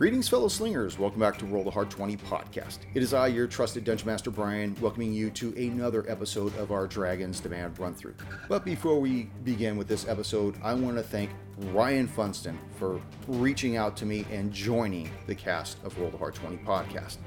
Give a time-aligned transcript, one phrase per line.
[0.00, 0.98] Greetings, fellow slingers.
[0.98, 2.78] Welcome back to Roll the Hard 20 podcast.
[2.94, 6.86] It is I, your trusted Dungeon Master Brian, welcoming you to another episode of our
[6.86, 8.14] Dragon's Demand run through.
[8.48, 11.28] But before we begin with this episode, I want to thank
[11.74, 16.34] Ryan Funston for reaching out to me and joining the cast of Roll the Hard
[16.34, 17.18] 20 podcast.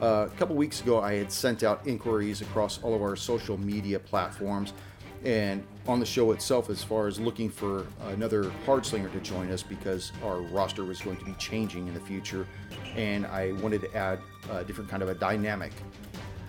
[0.00, 3.58] Uh, a couple weeks ago, I had sent out inquiries across all of our social
[3.58, 4.72] media platforms
[5.24, 9.50] and on the show itself as far as looking for another hard slinger to join
[9.50, 12.46] us because our roster was going to be changing in the future.
[12.96, 14.20] And i wanted to add
[14.50, 15.72] a different kind of a dynamic.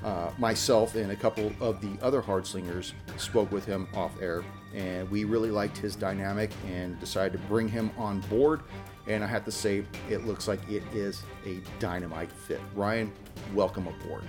[0.04, 4.44] Uh, myself and a couple of the other hard slingers spoke with him off air
[4.76, 8.62] and we really liked his dynamic and decided to bring him on board.
[9.08, 12.62] And i have to say it looks like it is a dynamite fit.
[12.76, 13.12] Ryan
[13.54, 14.24] welcome aboard.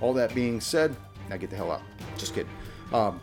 [0.00, 0.94] All that being said
[1.28, 1.82] now get the hell out.
[2.16, 2.50] Just kidding.
[2.92, 3.20] Um,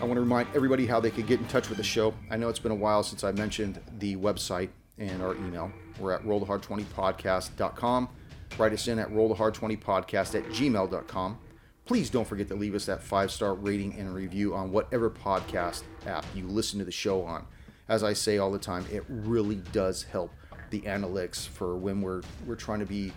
[0.00, 2.14] I want to remind everybody how they could get in touch with the show.
[2.30, 5.72] I know it's been a while since I mentioned the website and our email.
[5.98, 8.08] We're at rollthehard20podcast.com.
[8.56, 11.38] Write us in at rollthehard20podcast at gmail.com.
[11.84, 15.82] Please don't forget to leave us that five star rating and review on whatever podcast
[16.06, 17.44] app you listen to the show on.
[17.88, 20.30] As I say all the time, it really does help
[20.70, 23.12] the analytics for when we're we're trying to be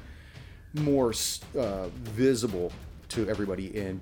[0.73, 1.14] more
[1.60, 2.72] uh, visible
[3.10, 4.00] to everybody and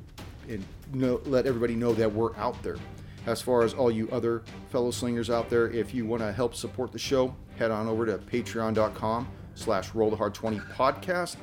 [0.47, 2.77] and know, let everybody know that we're out there.
[3.25, 6.55] As far as all you other fellow slingers out there, if you want to help
[6.55, 11.35] support the show, head on over to patreon.com slash roll the hard 20 podcast.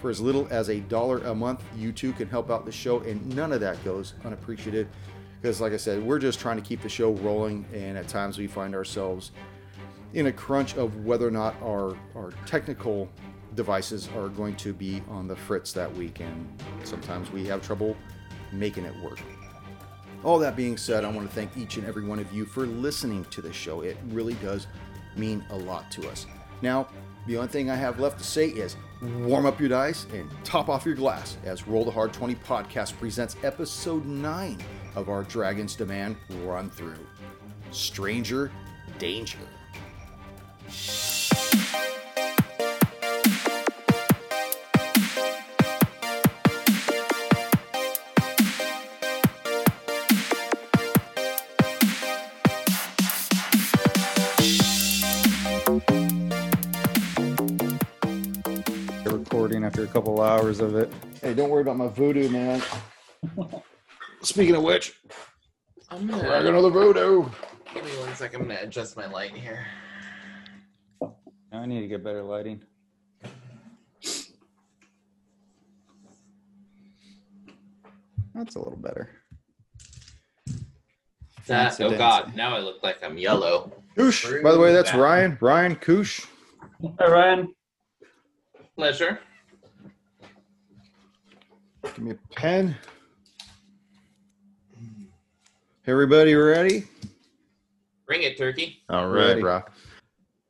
[0.00, 3.00] For as little as a dollar a month, you too can help out the show,
[3.00, 4.88] and none of that goes unappreciated.
[5.40, 8.36] Because, like I said, we're just trying to keep the show rolling, and at times
[8.36, 9.30] we find ourselves
[10.14, 13.08] in a crunch of whether or not our, our technical
[13.54, 17.96] devices are going to be on the fritz that week, and sometimes we have trouble
[18.52, 19.18] making it work.
[20.24, 22.66] All that being said, I want to thank each and every one of you for
[22.66, 23.80] listening to this show.
[23.80, 24.66] It really does
[25.16, 26.26] mean a lot to us.
[26.62, 26.88] Now,
[27.26, 30.68] the only thing I have left to say is warm up your dice and top
[30.68, 34.58] off your glass as Roll the Hard 20 podcast presents episode 9
[34.94, 36.98] of our Dragon's Demand run through
[37.70, 38.52] Stranger
[38.98, 39.38] Danger.
[60.42, 60.92] Hours of it.
[61.20, 62.60] Hey, don't worry about my voodoo, man.
[64.22, 65.00] Speaking of which,
[65.88, 67.28] I'm gonna I got another voodoo.
[67.72, 68.42] give me one second.
[68.42, 69.64] I'm gonna adjust my light here.
[71.52, 72.62] I need to get better lighting.
[78.34, 79.10] That's a little better.
[81.46, 83.70] That, oh god, now I look like I'm yellow.
[83.96, 84.26] Koosh.
[84.42, 85.36] By the way, that's Ryan.
[85.40, 86.26] Ryan Koosh.
[86.98, 87.54] Hi, Ryan.
[88.76, 89.20] Pleasure.
[91.82, 92.76] Give me a pen.
[95.86, 96.84] Everybody ready?
[98.06, 98.82] Bring it, turkey.
[98.88, 99.40] All right, Ready.
[99.40, 99.62] bro.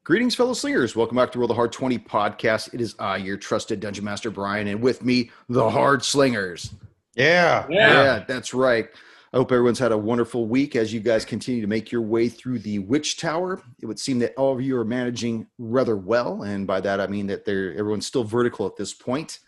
[0.04, 0.94] Greetings, fellow slingers.
[0.94, 2.74] Welcome back to Roll the Hard 20 podcast.
[2.74, 6.74] It is I, your trusted Dungeon Master Brian, and with me, the Hard Slingers.
[7.14, 7.66] Yeah.
[7.70, 8.88] Yeah, that's right.
[9.32, 12.28] I hope everyone's had a wonderful week as you guys continue to make your way
[12.28, 13.62] through the Witch Tower.
[13.80, 17.06] It would seem that all of you are managing rather well, and by that I
[17.06, 19.38] mean that they're everyone's still vertical at this point.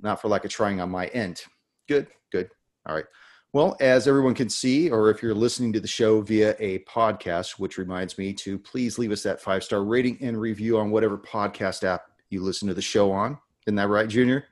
[0.00, 1.42] Not for lack of trying on my end.
[1.88, 2.50] Good, good.
[2.86, 3.04] All right.
[3.52, 7.52] Well, as everyone can see, or if you're listening to the show via a podcast,
[7.58, 11.16] which reminds me to please leave us that five star rating and review on whatever
[11.16, 13.38] podcast app you listen to the show on.
[13.66, 14.44] Isn't that right, Junior?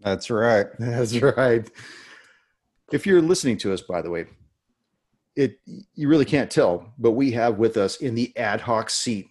[0.00, 0.66] That's right.
[0.78, 1.70] That's right.
[2.92, 4.26] If you're listening to us, by the way,
[5.36, 5.58] it
[5.94, 9.30] you really can't tell, but we have with us in the ad hoc seat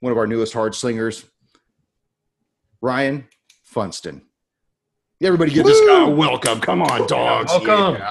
[0.00, 1.24] one of our newest hard slingers,
[2.80, 3.28] Ryan
[3.64, 4.22] Funston.
[5.22, 6.60] Everybody give this guy a welcome.
[6.60, 7.52] Come on, dogs.
[7.52, 8.00] Welcome.
[8.00, 8.10] Yeah.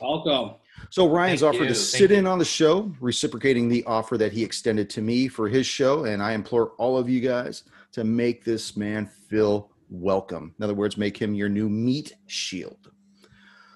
[0.00, 0.54] Welcome.
[0.90, 1.68] So Ryan's Thank offered you.
[1.70, 2.18] to Thank sit you.
[2.18, 6.04] in on the show, reciprocating the offer that he extended to me for his show,
[6.04, 10.54] and I implore all of you guys to make this man feel welcome.
[10.56, 12.92] In other words, make him your new meat shield.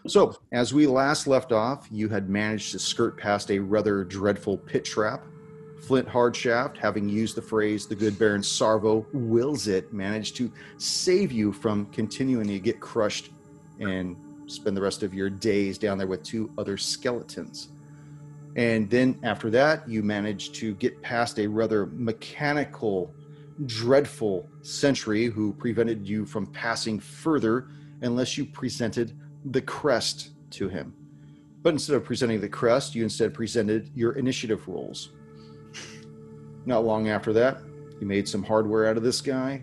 [0.06, 4.56] So, as we last left off, you had managed to skirt past a rather dreadful
[4.56, 5.24] pit trap.
[5.80, 11.32] Flint Hardshaft, having used the phrase "the good Baron Sarvo wills it," managed to save
[11.32, 13.30] you from continuing to get crushed
[13.80, 14.16] and
[14.46, 17.68] spend the rest of your days down there with two other skeletons.
[18.56, 23.14] And then after that, you managed to get past a rather mechanical,
[23.66, 27.68] dreadful sentry who prevented you from passing further
[28.02, 29.12] unless you presented
[29.44, 30.92] the crest to him.
[31.62, 35.10] But instead of presenting the crest, you instead presented your initiative rolls.
[36.66, 37.58] Not long after that,
[38.00, 39.62] You made some hardware out of this guy,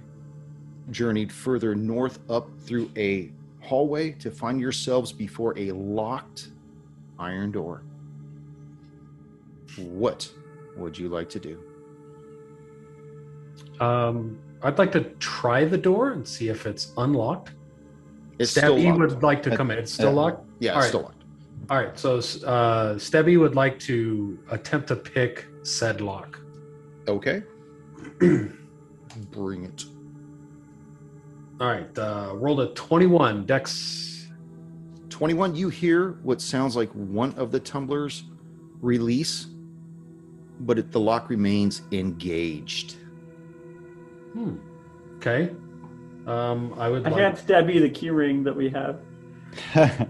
[0.92, 6.50] journeyed further north up through a hallway to find yourselves before a locked
[7.18, 7.82] iron door.
[9.78, 10.32] What
[10.76, 11.60] would you like to do?
[13.80, 17.52] Um, I'd like to try the door and see if it's unlocked.
[18.40, 19.00] It's still Stebby locked.
[19.00, 19.80] would like to come in.
[19.80, 20.46] It's still uh, locked.
[20.60, 20.90] Yeah, All it's right.
[20.90, 21.24] still locked.
[21.70, 21.98] All right.
[21.98, 26.40] So uh, Stebby would like to attempt to pick said lock.
[27.08, 27.44] Okay.
[28.20, 29.86] Bring it.
[31.60, 31.98] All right.
[31.98, 33.46] Uh, rolled a twenty-one.
[33.46, 34.14] Dex.
[35.10, 38.26] 21, you hear what sounds like one of the tumblers
[38.82, 39.48] release,
[40.60, 42.98] but it, the lock remains engaged.
[44.34, 44.58] Hmm.
[45.16, 45.50] Okay.
[46.28, 47.20] Um, I would I like.
[47.20, 49.00] hand Stabby the key ring that we have.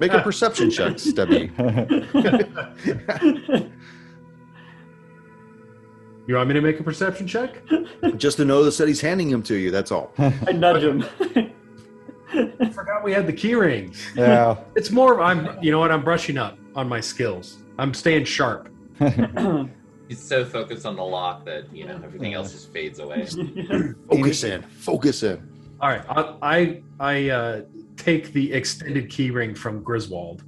[0.00, 1.50] Make a perception check, Stebby.
[6.28, 7.62] You want me to make a perception check?
[8.18, 10.12] Just to know that he's handing him to you, that's all.
[10.18, 11.02] I nudge him.
[12.60, 14.06] I forgot we had the key rings.
[14.14, 14.58] yeah.
[14.76, 15.14] It's more.
[15.14, 15.60] of I'm.
[15.62, 15.90] You know what?
[15.90, 17.56] I'm brushing up on my skills.
[17.78, 18.68] I'm staying sharp.
[20.06, 23.24] He's so focused on the lock that you know everything else just fades away.
[24.10, 24.62] Focus in.
[24.64, 25.50] Focus in.
[25.80, 26.04] All right.
[26.10, 27.62] I I, I uh,
[27.96, 30.44] take the extended key ring from Griswold.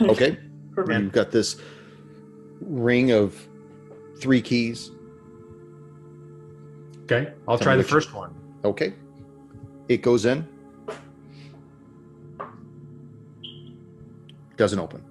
[0.00, 0.38] Okay.
[0.72, 1.00] Perfect.
[1.00, 1.60] You've got this
[2.60, 3.40] ring of
[4.18, 4.90] three keys.
[7.04, 7.32] Okay.
[7.46, 8.34] I'll Tell try the which- first one.
[8.64, 8.94] Okay.
[9.88, 10.46] It goes in.
[14.56, 15.02] Doesn't open.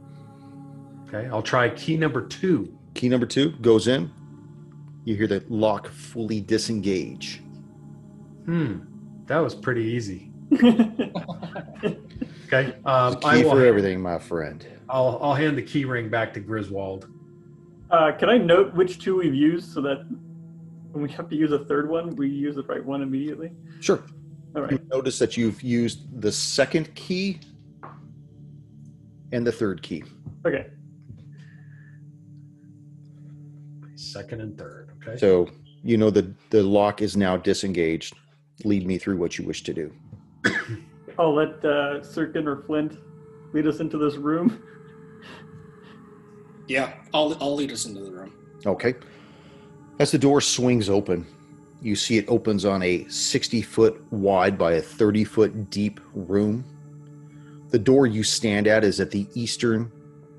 [1.07, 1.27] Okay.
[1.29, 2.73] I'll try key number two.
[2.93, 4.09] Key number two goes in.
[5.05, 7.41] You hear the lock fully disengage.
[8.45, 8.79] Hmm.
[9.25, 10.31] That was pretty easy.
[12.47, 12.75] Okay.
[12.83, 14.63] The Um, I key will, for everything, my friend.
[14.87, 17.07] I'll I'll hand the key ring back to Griswold.
[17.89, 20.05] uh, can I note which two we've used so that
[20.93, 23.51] when we have to use a third one, we use the right one immediately?
[23.81, 24.03] Sure.
[24.55, 24.73] All right.
[24.73, 27.39] You notice that you've used the second key
[29.31, 30.03] and the third key.
[30.45, 30.67] Okay.
[33.95, 34.91] Second and third.
[35.01, 35.17] Okay.
[35.17, 35.49] So
[35.83, 38.15] you know the the lock is now disengaged.
[38.63, 39.91] Lead me through what you wish to do.
[41.17, 42.99] I'll let uh, Sirkin or Flint
[43.53, 44.61] lead us into this room.
[46.67, 48.31] Yeah, I'll I'll lead us into the room.
[48.63, 48.93] Okay.
[49.99, 51.25] As the door swings open,
[51.81, 56.65] you see it opens on a 60 foot wide by a 30 foot deep room.
[57.69, 59.91] The door you stand at is at the eastern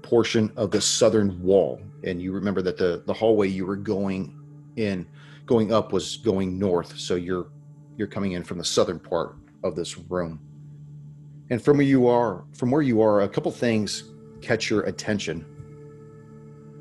[0.02, 1.80] portion of the southern wall.
[2.02, 4.36] And you remember that the, the hallway you were going
[4.76, 5.06] in,
[5.46, 6.98] going up was going north.
[6.98, 7.46] So you're
[7.96, 10.40] you're coming in from the southern part of this room.
[11.50, 14.10] And from where you are, from where you are, a couple things
[14.40, 15.46] catch your attention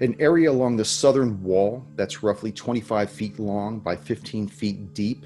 [0.03, 5.25] an area along the southern wall that's roughly 25 feet long by 15 feet deep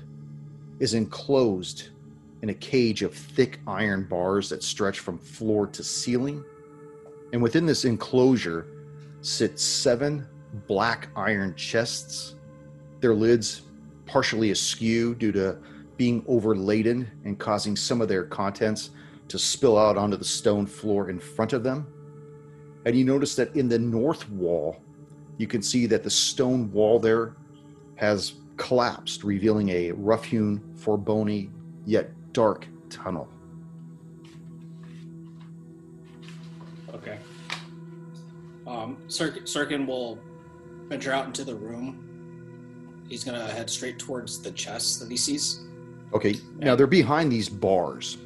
[0.79, 1.89] is enclosed
[2.43, 6.45] in a cage of thick iron bars that stretch from floor to ceiling.
[7.33, 8.67] And within this enclosure
[9.21, 10.27] sit seven
[10.67, 12.35] black iron chests,
[12.99, 13.63] their lids
[14.05, 15.57] partially askew due to
[15.97, 18.91] being overladen and causing some of their contents
[19.27, 21.91] to spill out onto the stone floor in front of them.
[22.87, 24.81] And you notice that in the north wall,
[25.37, 27.35] you can see that the stone wall there
[27.95, 31.53] has collapsed, revealing a rough hewn, foreboding,
[31.85, 33.27] yet dark tunnel.
[36.93, 37.19] Okay.
[38.65, 40.17] Um, Sir- Sirkin will
[40.87, 43.03] venture out into the room.
[43.09, 45.59] He's gonna head straight towards the chest that he sees.
[46.13, 48.17] Okay, now they're behind these bars.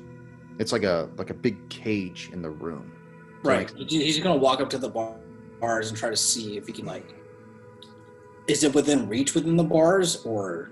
[0.60, 2.92] It's like a like a big cage in the room.
[3.44, 3.72] Right.
[3.78, 5.16] He- He's gonna walk up to the bar-
[5.60, 7.16] bars and try to see if he can like.
[8.48, 10.72] Is it within reach within the bars, or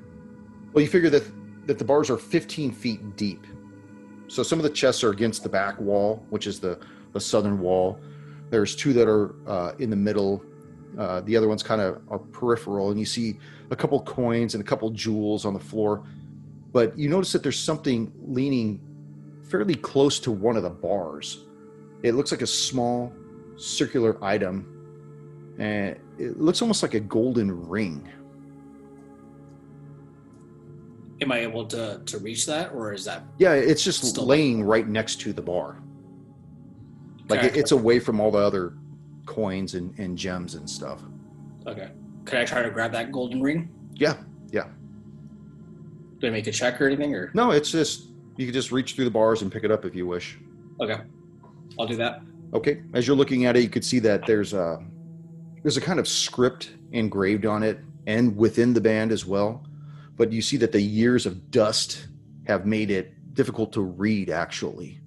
[0.74, 1.24] Well, you figure that
[1.68, 3.46] that the bars are 15 feet deep.
[4.28, 6.80] So some of the chests are against the back wall, which is the
[7.14, 8.00] the southern wall.
[8.50, 10.44] There's two that are uh, in the middle.
[10.98, 13.38] Uh, the other ones kind of are peripheral, and you see
[13.70, 16.04] a couple coins and a couple jewels on the floor.
[16.72, 18.82] But you notice that there's something leaning
[19.50, 21.46] fairly close to one of the bars.
[22.03, 23.12] It looks like a small
[23.58, 28.08] circular item, and it looks almost like a golden ring.
[31.22, 34.88] am I able to to reach that, or is that Yeah, it's just laying right
[34.88, 35.82] next to the bar.
[37.27, 38.74] Like it, it's away from all the other
[39.25, 41.03] coins and, and gems and stuff.
[41.68, 41.91] okay?
[42.25, 43.70] Could I try to grab that golden ring?
[43.94, 44.18] Yeah,
[44.51, 44.68] Yeah.
[46.20, 48.96] Do I make a check or anything, or no, it's just you can just reach
[48.96, 50.38] through the bars and pick it up if you wish.
[50.82, 51.01] okay?
[51.80, 52.22] I'll do that.
[52.54, 54.84] Okay, as you're looking at it, you could see that there's a
[55.64, 59.66] there's a kind of script engraved on it and within the band as well.
[60.18, 62.08] but you see that the years of dust
[62.48, 64.30] have made it difficult to read.
[64.30, 65.00] Actually,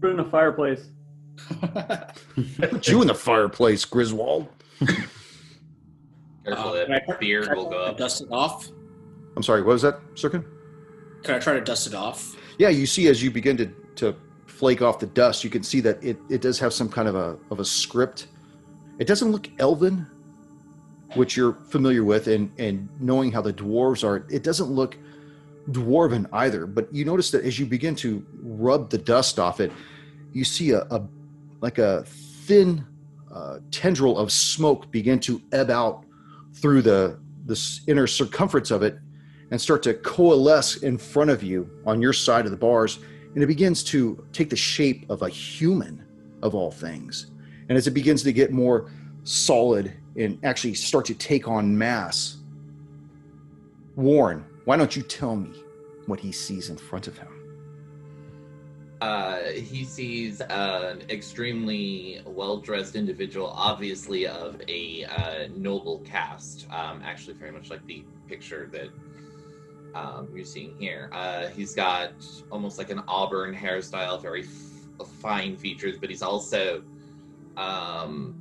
[0.00, 0.88] Put it in a fireplace.
[2.70, 4.48] put you in the fireplace, Griswold.
[6.44, 7.96] Careful, Uh, can that beard will go up.
[7.98, 8.68] Dust it off.
[9.36, 9.62] I'm sorry.
[9.62, 10.44] What was that, Sirkin?
[11.22, 12.34] Can I try to dust it off?
[12.58, 13.66] Yeah, you see as you begin to,
[13.96, 14.16] to
[14.60, 17.14] flake off the dust, you can see that it, it does have some kind of
[17.14, 18.26] a of a script.
[18.98, 20.06] It doesn't look elven,
[21.14, 24.98] which you're familiar with, and and knowing how the dwarves are, it doesn't look
[25.70, 26.66] dwarven either.
[26.66, 29.72] But you notice that as you begin to rub the dust off it,
[30.32, 31.08] you see a, a
[31.62, 32.84] like a thin
[33.32, 36.04] uh, tendril of smoke begin to ebb out
[36.52, 38.98] through the this inner circumference of it
[39.50, 42.98] and start to coalesce in front of you on your side of the bars
[43.34, 46.04] and it begins to take the shape of a human
[46.42, 47.30] of all things
[47.68, 48.90] and as it begins to get more
[49.24, 52.38] solid and actually start to take on mass
[53.96, 55.52] warren why don't you tell me
[56.06, 57.28] what he sees in front of him
[59.00, 66.66] Uh, he sees an extremely well-dressed individual, obviously of a uh, noble caste.
[66.70, 68.90] Um, actually, very much like the picture that
[69.94, 71.10] um, you're seeing here.
[71.12, 72.12] Uh, he's got
[72.50, 76.82] almost like an auburn hairstyle, very f- fine features, but he's also
[77.56, 78.34] um,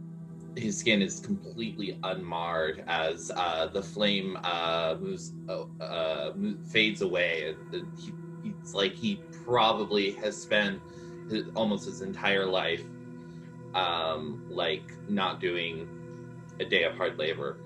[0.55, 7.55] his skin is completely unmarred as uh, the flame uh, moves, uh, mo- fades away.
[7.71, 8.13] He,
[8.61, 10.79] it's like he probably has spent
[11.29, 12.83] his, almost his entire life
[13.73, 15.87] um, like not doing
[16.59, 17.57] a day of hard labor.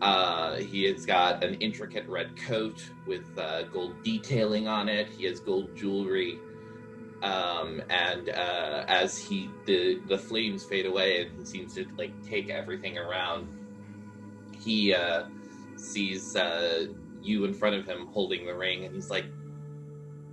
[0.00, 5.08] Uh, he has got an intricate red coat with uh, gold detailing on it.
[5.08, 6.38] He has gold jewelry,
[7.22, 12.12] um, and uh, as he the the flames fade away and he seems to like
[12.22, 13.48] take everything around,
[14.56, 15.24] he uh,
[15.76, 16.86] sees uh,
[17.20, 19.24] you in front of him holding the ring, and he's like,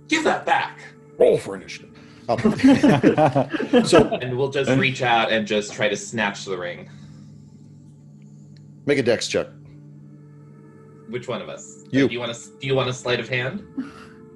[0.06, 0.78] "Give that back!"
[1.18, 2.38] roll for initiative Um,
[3.84, 6.90] so And we'll just reach out and just try to snatch the ring.
[8.84, 9.48] make a dex check
[11.08, 11.84] Which one of us?
[11.90, 12.08] You.
[12.08, 12.50] Do you want to?
[12.60, 13.64] Do you want a sleight of hand?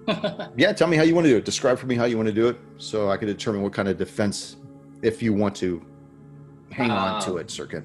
[0.57, 2.27] yeah tell me how you want to do it describe for me how you want
[2.27, 4.57] to do it so i can determine what kind of defense
[5.03, 5.81] if you want to
[6.73, 7.85] hang on to Um, it Sirkin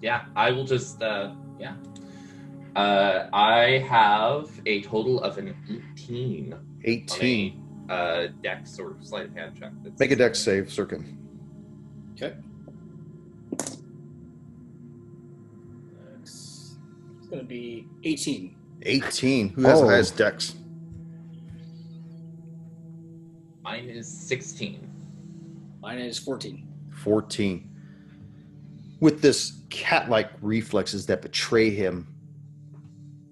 [0.00, 1.02] Yeah, I will just.
[1.02, 1.76] Uh, yeah.
[2.74, 6.54] Uh, I have a total of an eighteen.
[6.82, 9.70] 18 a, uh, dex or sleight of hand check.
[9.82, 11.16] That's- make a dex save Sirkin
[12.14, 12.34] Okay.
[17.34, 18.54] Going to be 18.
[18.82, 19.88] 18 who has the Oh.
[19.88, 20.54] highest dex
[23.62, 24.90] Mine is sixteen.
[25.80, 26.68] Mine is 14.
[26.90, 27.70] 14
[29.00, 32.06] with this cat-like reflexes that betray him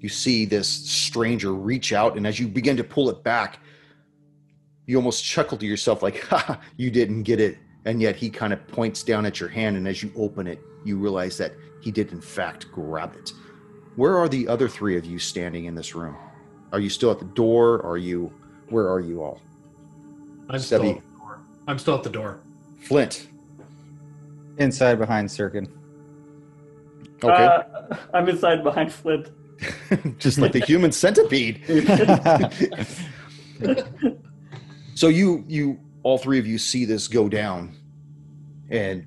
[0.00, 3.61] you see this stranger reach out and as you begin to pull it back
[4.87, 8.52] you almost chuckle to yourself like ha you didn't get it and yet he kind
[8.52, 11.90] of points down at your hand and as you open it you realize that he
[11.90, 13.32] did in fact grab it
[13.96, 16.16] where are the other three of you standing in this room
[16.72, 18.32] are you still at the door are you
[18.68, 19.40] where are you all
[20.49, 21.40] I'm still at the door.
[21.66, 22.40] I'm still at the door.
[22.78, 23.28] flint
[24.58, 25.68] Inside behind Sirkin.
[27.22, 29.30] okay Uh, I'm inside behind Flint.
[30.18, 31.62] just like the human centipede
[34.94, 37.76] So you you all three of you see this go down,
[38.70, 39.06] and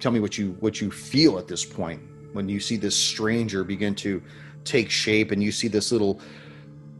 [0.00, 2.00] tell me what you what you feel at this point
[2.32, 4.22] when you see this stranger begin to
[4.64, 6.20] take shape, and you see this little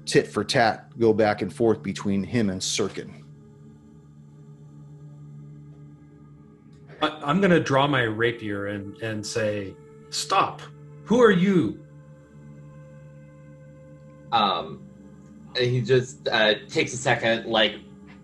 [0.05, 3.23] tit for tat go back and forth between him and Sirkin.
[7.03, 9.75] I, I'm going to draw my rapier and, and say,
[10.11, 10.63] Stop.
[11.05, 11.85] Who are you?
[14.33, 14.83] Um,
[15.57, 17.77] he just uh, takes a second, like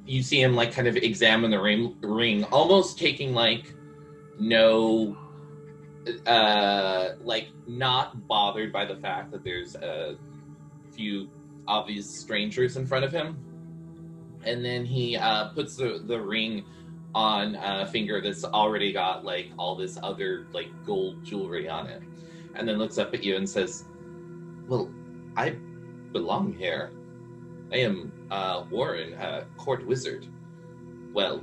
[0.07, 3.75] you see him like kind of examine the ring, ring, almost taking like
[4.39, 5.17] no,
[6.27, 10.17] uh, like not bothered by the fact that there's a
[10.93, 11.29] few
[11.67, 13.39] obvious strangers in front of him,
[14.45, 16.65] and then he uh, puts the the ring
[17.15, 22.03] on a finger that's already got like all this other like gold jewelry on it,
[22.55, 23.85] and then looks up at you and says,
[24.69, 24.91] "Well,
[25.37, 25.57] I
[26.13, 26.93] belong here.
[27.73, 30.27] I am uh, Warren, a court wizard.
[31.13, 31.43] Well,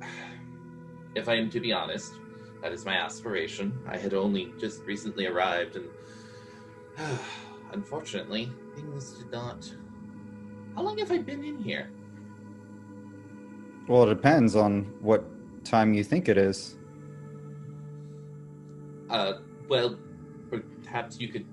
[1.14, 2.14] if I am to be honest,
[2.62, 3.76] that is my aspiration.
[3.88, 5.88] I had only just recently arrived, and
[7.72, 9.70] unfortunately, things did not.
[10.76, 11.90] How long have I been in here?
[13.88, 15.24] Well, it depends on what
[15.64, 16.78] time you think it is.
[19.10, 19.34] Uh,
[19.68, 19.98] well,
[20.84, 21.46] perhaps you could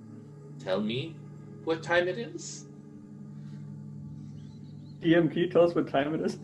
[0.63, 1.15] tell me
[1.63, 2.68] what time it is?
[5.01, 6.37] DM, can you tell us what time it is?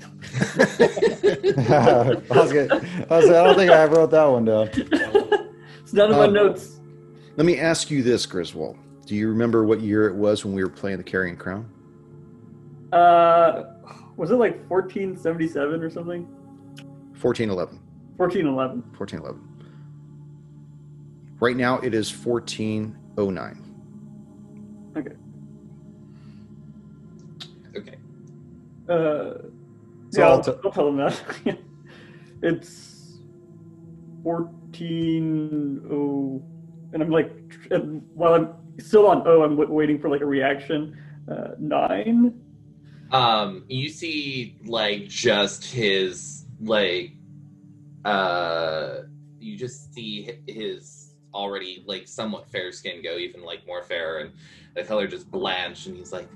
[1.70, 4.70] I was gonna, I was I don't think I wrote that one down.
[5.82, 6.80] it's not in my Um, notes.
[7.36, 8.78] Let me ask you this, Griswold.
[9.06, 11.70] Do you remember what year it was when we were playing the Carrion Crown?
[12.94, 13.64] Uh,
[14.16, 16.24] was it like 1477 or something?
[17.20, 17.82] 1411.
[18.16, 18.82] 1411.
[18.98, 19.42] 1411.
[21.42, 24.94] Right now it is 1409.
[24.96, 25.10] Okay.
[25.10, 25.18] Okay.
[28.90, 29.34] Uh,
[30.12, 31.22] So yeah, I'll I'll, t- I'll tell them that.
[32.42, 33.20] it's
[34.24, 36.44] 14 oh,
[36.94, 37.32] and I'm like,
[37.72, 38.50] and while I'm
[38.80, 40.98] still on oh, I'm w- waiting for like a reaction.
[41.30, 42.40] Uh, nine.
[43.12, 47.14] Um, you see, like, just his, like,
[48.04, 49.02] uh,
[49.40, 54.32] you just see his already, like, somewhat fair skin go even, like, more fair, and
[54.76, 56.28] the color just blanched, and he's like,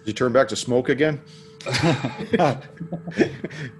[0.00, 1.20] Did you turn back to smoke again?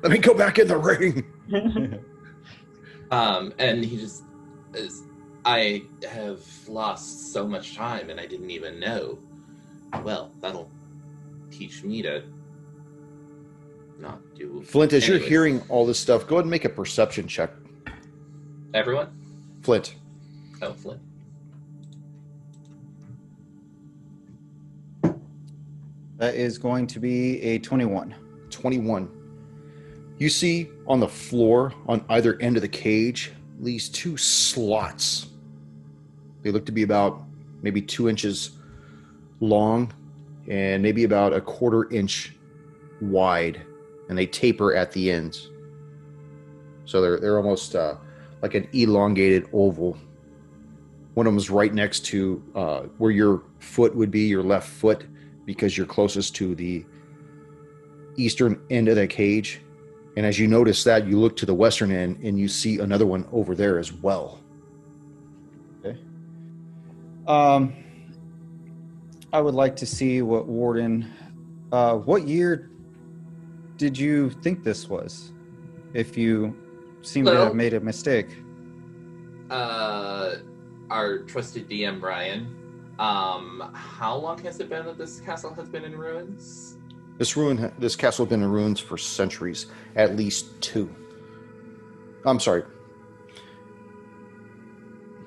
[0.02, 1.24] Let me go back in the ring.
[3.10, 4.24] Um, and he just
[4.74, 5.04] is,
[5.44, 9.18] I have lost so much time and I didn't even know.
[10.02, 10.70] Well, that'll
[11.50, 12.24] teach me to
[13.98, 14.62] not do.
[14.62, 17.50] Flint, as you're hearing all this stuff, go ahead and make a perception check.
[18.74, 19.08] Everyone?
[19.62, 19.94] Flint.
[20.60, 21.00] Oh, Flint.
[26.18, 28.14] That is going to be a 21.
[28.50, 29.10] 21.
[30.18, 35.28] You see on the floor on either end of the cage these two slots.
[36.42, 37.22] They look to be about
[37.62, 38.52] maybe two inches
[39.40, 39.92] long
[40.48, 42.34] and maybe about a quarter inch
[43.00, 43.62] wide,
[44.08, 45.50] and they taper at the ends.
[46.84, 47.96] So they're they're almost uh,
[48.42, 49.98] like an elongated oval.
[51.14, 54.68] One of them is right next to uh, where your foot would be, your left
[54.68, 55.04] foot,
[55.46, 56.84] because you're closest to the
[58.16, 59.62] eastern end of the cage.
[60.16, 63.06] And as you notice that, you look to the western end and you see another
[63.06, 64.40] one over there as well.
[65.84, 65.98] Okay.
[67.26, 67.74] Um,
[69.32, 71.12] I would like to see what Warren.
[71.70, 72.70] Uh, what year
[73.76, 75.32] did you think this was?
[75.92, 76.56] If you
[77.02, 78.28] seem to have made a mistake.
[79.50, 80.36] Uh,
[80.90, 82.65] our trusted DM, Brian.
[82.98, 86.78] Um, how long has it been that this castle has been in ruins?
[87.18, 90.94] This ruin, this castle has been in ruins for centuries, at least two.
[92.24, 92.62] I'm sorry.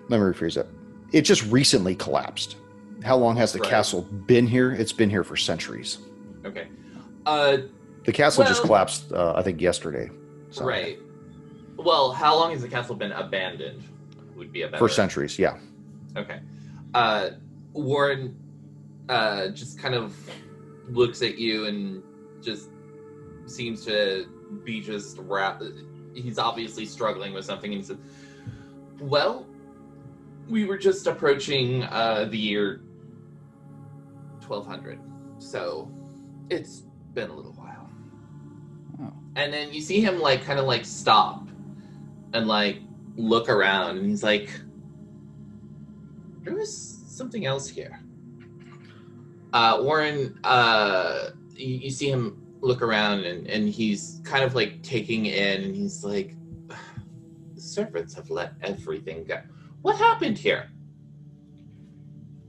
[0.10, 0.68] Let me rephrase that.
[1.12, 2.58] It just recently collapsed.
[3.04, 3.70] How long has the Right.
[3.70, 4.72] castle been here?
[4.72, 6.00] It's been here for centuries.
[6.46, 6.68] Okay.
[7.26, 7.58] Uh,
[8.06, 10.10] The castle just collapsed, uh, I think, yesterday.
[10.52, 10.98] So, right.
[11.78, 13.84] Well, how long has the castle been abandoned?
[14.36, 14.78] Would be a better.
[14.80, 15.58] For centuries, yeah.
[16.18, 16.40] Okay.
[16.94, 17.32] Uh,
[17.84, 18.36] Warren
[19.08, 20.16] uh, just kind of
[20.90, 22.04] looks at you and
[22.42, 22.70] just
[23.46, 24.28] seems to
[24.64, 25.62] be just wrap.
[26.14, 28.00] He's obviously struggling with something, and he said,
[29.00, 29.46] "Well,
[30.48, 32.82] we were just approaching uh, the year
[34.48, 35.00] 1200,
[35.38, 35.92] so
[36.50, 37.90] it's been a little while."
[39.02, 39.14] Oh.
[39.36, 41.48] And then you see him like kind of like stop
[42.34, 42.80] and like
[43.16, 44.50] look around, and he's like
[46.44, 48.00] there was something else here.
[49.52, 54.82] Uh, Warren, uh, you, you see him look around and, and he's kind of like
[54.84, 56.34] taking in and he's like,
[57.56, 59.42] the servants have let everything go.
[59.82, 60.72] What happened here?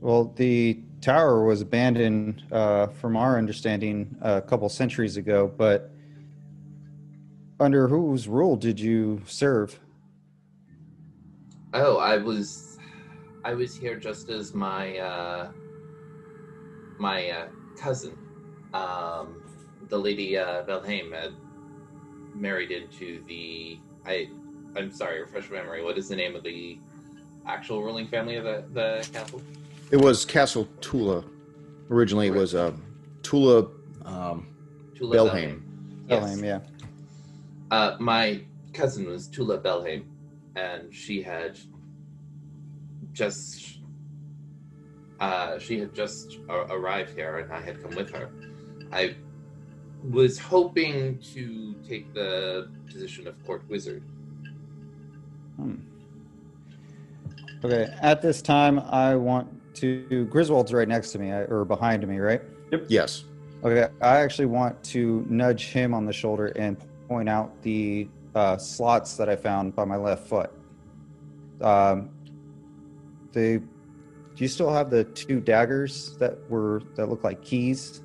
[0.00, 5.52] Well, the tower was abandoned, uh, from our understanding, a couple centuries ago.
[5.56, 5.90] But
[7.58, 9.80] under whose rule did you serve?
[11.74, 12.69] Oh, I was,
[13.44, 15.50] I was here just as my, uh,
[16.98, 18.16] my uh, cousin,
[18.74, 19.42] um,
[19.88, 21.32] the lady uh, Belhaim, had
[22.34, 23.78] married into the.
[24.06, 24.28] I,
[24.76, 25.82] I'm sorry, refresh my memory.
[25.82, 26.78] What is the name of the
[27.46, 29.42] actual ruling family of the, the castle?
[29.90, 31.24] It was Castle Tula.
[31.90, 32.72] Originally, it was uh,
[33.22, 33.68] Tula
[34.04, 34.46] um,
[34.94, 35.62] Tula Belhaim.
[36.08, 36.40] Yes.
[36.40, 36.60] Yeah.
[37.70, 40.04] Uh, my cousin was Tula Belhaim,
[40.56, 41.58] and she had
[43.12, 43.80] just
[45.20, 48.30] uh, she had just a- arrived here, and I had come with her.
[48.92, 49.16] I
[50.10, 54.02] was hoping to take the position of court wizard.
[55.56, 55.74] Hmm.
[57.62, 60.24] Okay, at this time, I want to.
[60.26, 62.40] Griswold's right next to me, or behind me, right?
[62.72, 62.86] Yep.
[62.88, 63.24] Yes.
[63.62, 68.56] Okay, I actually want to nudge him on the shoulder and point out the uh,
[68.56, 70.50] slots that I found by my left foot.
[71.60, 72.08] Um,
[73.32, 73.58] the
[74.34, 78.02] do you still have the two daggers that were that look like keys?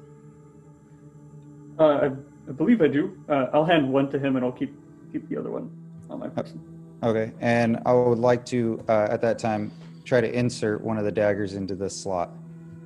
[1.80, 3.18] Uh, I, I believe I do.
[3.30, 4.74] Uh, I'll hand one to him, and I'll keep
[5.12, 5.70] keep the other one
[6.10, 6.62] on my person.
[7.04, 9.72] Okay, and I would like to uh, at that time
[10.04, 12.32] try to insert one of the daggers into this slot.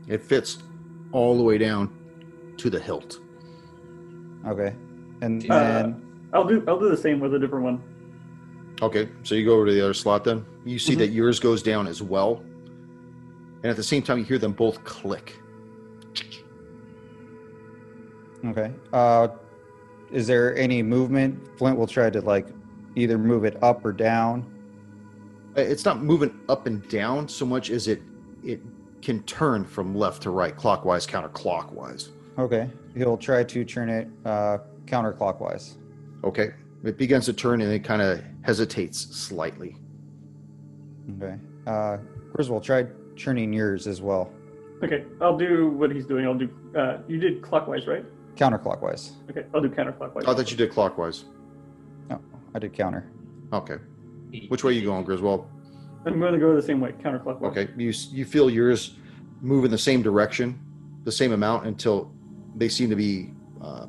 [0.08, 0.60] It fits
[1.12, 1.93] all the way down
[2.58, 3.19] to the hilt.
[4.47, 4.75] Okay,
[5.21, 7.82] and Uh, then I'll do I'll do the same with a different one.
[8.82, 10.46] Okay, so you go over to the other slot then.
[10.65, 11.00] You see Mhm.
[11.00, 12.42] that yours goes down as well.
[13.62, 15.36] And at the same time, you hear them both click.
[18.46, 19.28] okay, uh,
[20.12, 21.38] is there any movement?
[21.58, 22.48] Flint will try to like
[22.96, 24.46] either move it up or down.
[25.58, 28.02] Uh, It's not moving up and down so much as it
[28.44, 28.62] it
[29.02, 32.12] can turn from left to right, clockwise, counterclockwise.
[32.38, 35.76] Okay, he'll try to turn it uh, counterclockwise.
[36.24, 36.52] Okay,
[36.84, 39.76] it begins to turn and it kind of hesitates slightly.
[41.18, 41.36] Okay,
[41.68, 41.98] uh,
[42.34, 44.32] Griswold, try turning yours as well,
[44.84, 46.26] Okay, I'll do what he's doing.
[46.26, 46.50] I'll do.
[46.78, 48.06] Uh, you did clockwise, right?
[48.36, 49.12] counterclockwise.
[49.30, 50.26] Okay, I'll do counterclockwise.
[50.26, 51.26] I thought you did clockwise.
[52.10, 52.22] No,
[52.56, 53.12] I did counter.
[53.52, 53.76] Okay,
[54.48, 55.50] which way are you going, Griswold?
[56.06, 57.52] I'm going to go the same way, counterclockwise.
[57.52, 58.96] Okay, you you feel yours
[59.42, 60.58] move in the same direction,
[61.04, 62.13] the same amount until
[62.56, 63.88] they seem to be uh,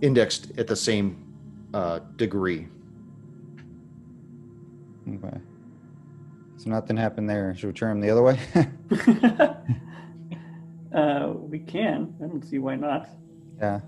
[0.00, 1.24] indexed at the same
[1.74, 2.68] uh, degree.
[5.08, 5.38] Okay.
[6.56, 7.54] So nothing happened there.
[7.54, 8.38] Should we turn him the other way?
[10.94, 12.14] uh, we can.
[12.22, 13.08] I don't see why not.
[13.58, 13.80] yeah.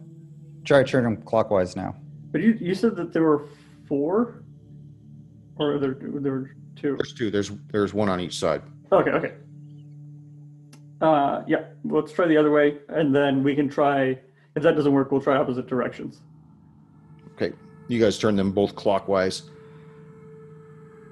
[0.65, 1.97] Try to turn him clockwise now.
[2.31, 3.49] But you you said that there were
[3.87, 4.43] four,
[5.57, 6.97] or there there were two.
[6.97, 7.31] There's two.
[7.31, 8.63] There's there's one on each side.
[8.93, 9.33] Okay, okay.
[11.01, 11.65] Uh, yeah.
[11.85, 14.19] Let's try the other way, and then we can try.
[14.59, 16.21] If that doesn't work, we'll try opposite directions.
[17.37, 17.53] Okay,
[17.87, 19.43] you guys turn them both clockwise.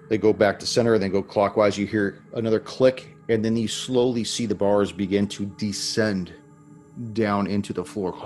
[0.08, 1.78] They go back to center, then go clockwise.
[1.78, 6.32] You hear another click, and then you slowly see the bars begin to descend
[7.12, 8.16] down into the floor.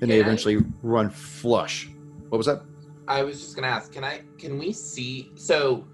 [0.00, 1.90] And they Can I- eventually run flush.
[2.28, 2.62] What was that?
[3.08, 5.84] I was just gonna ask, can I can we see so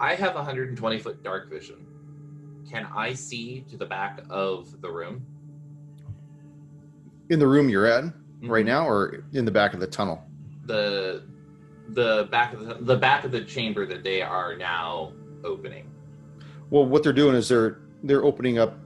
[0.00, 1.86] I have 120 foot dark vision.
[2.68, 5.24] Can I see to the back of the room?
[7.32, 8.04] In the room you're at
[8.42, 8.66] right Mhm.
[8.68, 10.22] now, or in the back of the tunnel?
[10.66, 11.22] The
[11.88, 15.90] the back of the the back of the chamber that they are now opening.
[16.68, 18.78] Well, what they're doing is they're they're opening up.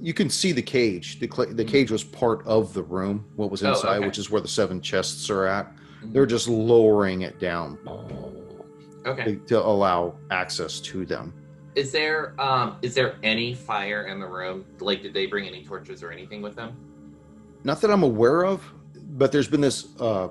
[0.00, 1.20] You can see the cage.
[1.20, 3.26] The the cage was part of the room.
[3.36, 4.06] What was Oh, inside, okay.
[4.06, 5.70] which is where the seven chests are at.
[6.02, 6.14] Mhm.
[6.14, 7.78] They're just lowering it down
[9.04, 9.38] Okay.
[9.46, 11.34] to allow access to them.
[11.74, 14.64] Is there um is there any fire in the room?
[14.80, 16.72] Like did they bring any torches or anything with them?
[17.64, 18.62] Not that I'm aware of,
[19.12, 20.28] but there's been this uh,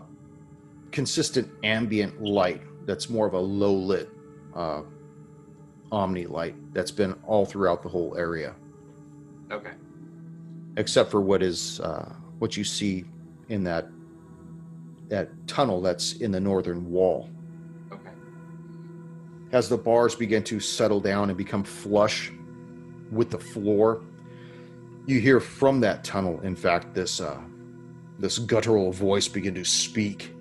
[0.91, 4.09] consistent ambient light that's more of a low lit
[4.55, 4.81] uh,
[5.91, 8.55] omni light that's been all throughout the whole area,
[9.51, 9.71] Okay.
[10.77, 13.05] except for what is uh, what you see
[13.49, 13.87] in that
[15.07, 17.29] that tunnel that's in the northern wall.
[17.91, 18.11] Okay.
[19.51, 22.31] as the bars begin to settle down and become flush
[23.11, 24.03] with the floor,
[25.05, 27.39] you hear from that tunnel, in fact, this uh,
[28.19, 30.33] this guttural voice begin to speak,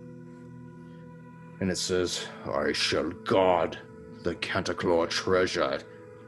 [1.61, 3.79] and it says, "I shall guard
[4.23, 5.81] the Cantaclaw treasure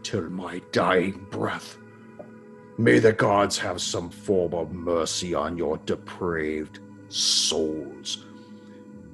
[0.03, 1.77] till my dying breath.
[2.79, 8.27] May the gods have some form of mercy on your depraved souls."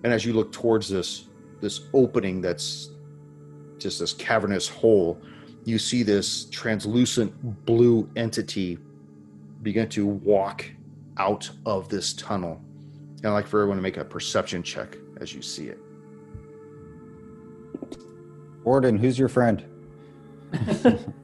[0.04, 1.28] And as you look towards this
[1.60, 2.90] this opening that's
[3.78, 5.20] just this cavernous hole,
[5.64, 7.32] you see this translucent
[7.66, 8.78] blue entity
[9.62, 10.64] begin to walk
[11.18, 12.60] out of this tunnel.
[13.18, 15.78] And I'd like for everyone to make a perception check as you see it.
[18.64, 19.64] Warren, who's your friend?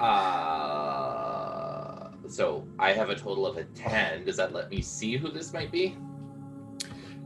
[0.00, 4.24] Uh so I have a total of a 10.
[4.24, 5.96] Does that let me see who this might be?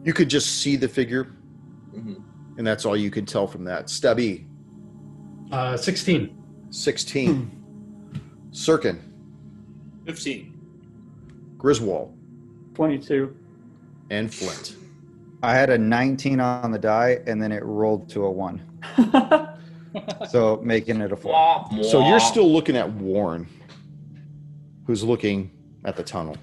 [0.04, 1.28] You could just see the figure,
[1.94, 2.22] Mhm.
[2.58, 3.88] and that's all you can tell from that.
[3.88, 4.46] Stubby,
[5.52, 6.36] Uh, 16.
[6.70, 7.50] 16.
[8.50, 8.98] Sirkin,
[10.06, 10.52] 15.
[11.58, 12.16] Griswold,
[12.74, 13.34] Twenty-two.
[14.10, 14.76] and Flint.
[15.42, 18.62] I had a 19 on the die, and then it rolled to a one,
[20.28, 21.32] so making it a four.
[21.32, 21.84] Mwah, mwah.
[21.84, 23.46] So you're still looking at Warren,
[24.86, 25.50] who's looking
[25.84, 26.36] at the tunnel.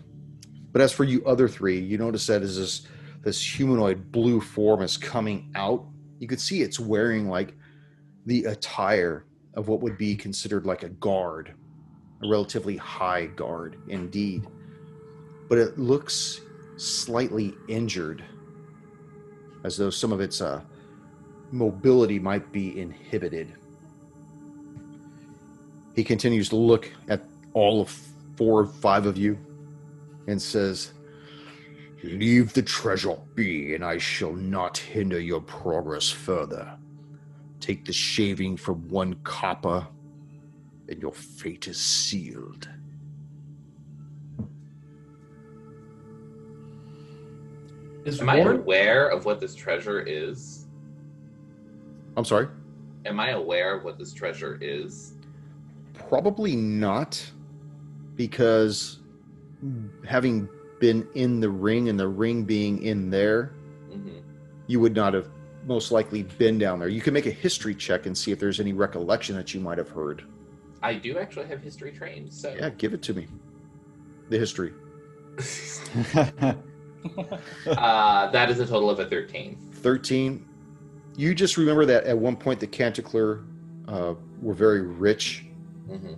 [0.72, 2.88] But as for you other three, you notice that as this
[3.24, 5.86] this humanoid blue form is coming out,
[6.20, 7.56] you could see it's wearing like
[8.26, 11.54] the attire of what would be considered like a guard,
[12.24, 14.48] a relatively high guard indeed.
[15.50, 16.42] But it looks
[16.78, 18.24] slightly injured,
[19.64, 20.62] as though some of its uh,
[21.52, 23.54] mobility might be inhibited.
[25.96, 27.90] He continues to look at all of
[28.36, 29.38] four or five of you
[30.28, 30.94] and says,
[32.04, 36.78] Leave the treasure be, and I shall not hinder your progress further.
[37.62, 39.88] Take the shaving from one copper,
[40.90, 42.68] and your fate is sealed.
[48.06, 50.66] Is Am I aware of what this treasure is?
[52.18, 52.48] I'm sorry?
[53.06, 55.14] Am I aware of what this treasure is?
[55.94, 57.24] Probably not,
[58.16, 59.00] because
[60.06, 63.54] having been in the ring and the ring being in there,
[63.92, 64.20] hmm
[64.68, 65.28] you would not have
[65.66, 66.88] most likely been down there.
[66.88, 69.78] You can make a history check and see if there's any recollection that you might
[69.78, 70.24] have heard.
[70.84, 73.28] I do actually have history trained, so Yeah, give it to me.
[74.30, 74.74] The history.
[77.68, 79.58] uh, that is a total of a thirteen.
[79.76, 80.46] 13.
[81.16, 83.42] You just remember that at one point the Canticleer
[83.88, 85.46] uh, were very rich,
[85.88, 86.14] hmm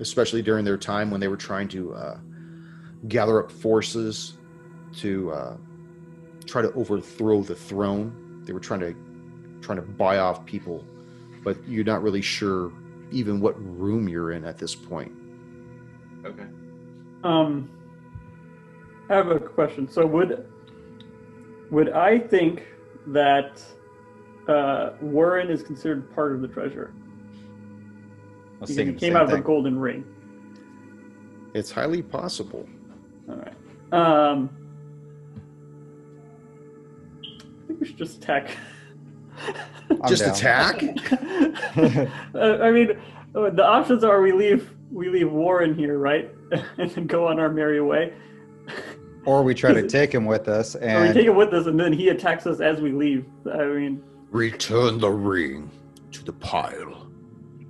[0.00, 2.16] especially during their time when they were trying to uh,
[3.08, 4.34] gather up forces
[4.96, 5.56] to uh,
[6.46, 8.44] try to overthrow the throne.
[8.46, 8.94] They were trying to
[9.60, 10.84] trying to buy off people,
[11.42, 12.70] but you're not really sure
[13.10, 15.12] even what room you're in at this point.
[16.24, 16.46] Okay.
[17.24, 17.70] Um,
[19.08, 19.88] I have a question.
[19.88, 20.46] So would
[21.70, 22.66] would I think
[23.08, 23.62] that
[24.48, 26.92] uh, Warren is considered part of the treasure
[28.56, 30.04] I was because he came same out of a golden ring?
[31.54, 32.68] It's highly possible.
[33.28, 33.54] All right.
[33.92, 34.50] Um,
[37.22, 38.50] I think we should just attack.
[39.90, 40.34] I'm Just down.
[40.34, 40.82] attack?
[42.34, 42.98] Uh, I mean,
[43.32, 46.30] the options are we leave we leave Warren here, right,
[46.78, 48.12] and then go on our merry way,
[49.26, 51.66] Or we try to take him with us, or we and take him with us,
[51.66, 53.26] and then he attacks us as we leave.
[53.52, 55.70] I mean, Return the ring
[56.12, 57.06] to the pile.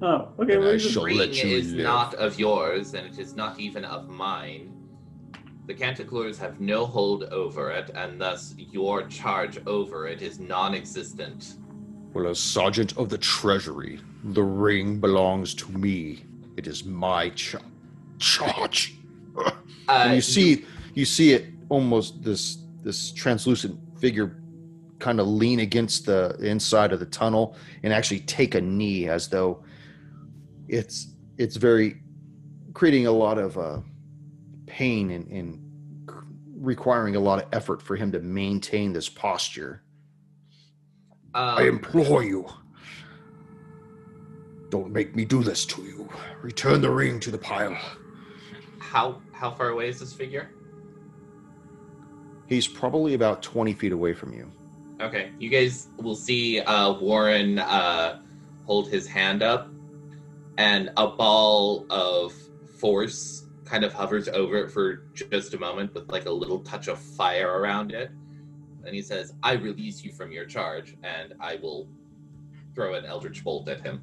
[0.03, 0.55] oh, okay.
[0.55, 1.85] And well, I we just- shall- ring let you is live.
[1.85, 4.73] not of yours, and it is not even of mine.
[5.69, 11.57] The Canticlers have no hold over it, and thus your charge over it is non-existent.
[12.15, 16.25] Well, as Sergeant of the Treasury, the ring belongs to me.
[16.57, 17.57] It is my ch-
[18.19, 18.97] charge.
[19.87, 24.43] Uh, you see, you see it almost this this translucent figure
[24.99, 29.29] kind of lean against the inside of the tunnel and actually take a knee as
[29.29, 29.63] though
[30.67, 32.01] it's it's very
[32.73, 33.81] creating a lot of uh,
[34.69, 35.69] pain and, and
[36.55, 39.83] requiring a lot of effort for him to maintain this posture.
[41.35, 42.47] I um, implore you.
[44.71, 46.09] Don't make me do this to you.
[46.43, 47.77] Return the ring to the pile.
[48.79, 50.51] how how far away is this figure?
[52.47, 54.51] He's probably about 20 feet away from you.
[55.01, 58.21] Okay, you guys will see uh, Warren uh,
[58.65, 59.69] hold his hand up,
[60.57, 62.33] and a ball of
[62.81, 66.89] force kind of hovers over it for just a moment with like a little touch
[66.89, 68.11] of fire around it.
[68.85, 71.89] And he says, I release you from your charge, and I will
[72.75, 74.03] throw an Eldritch Bolt at him.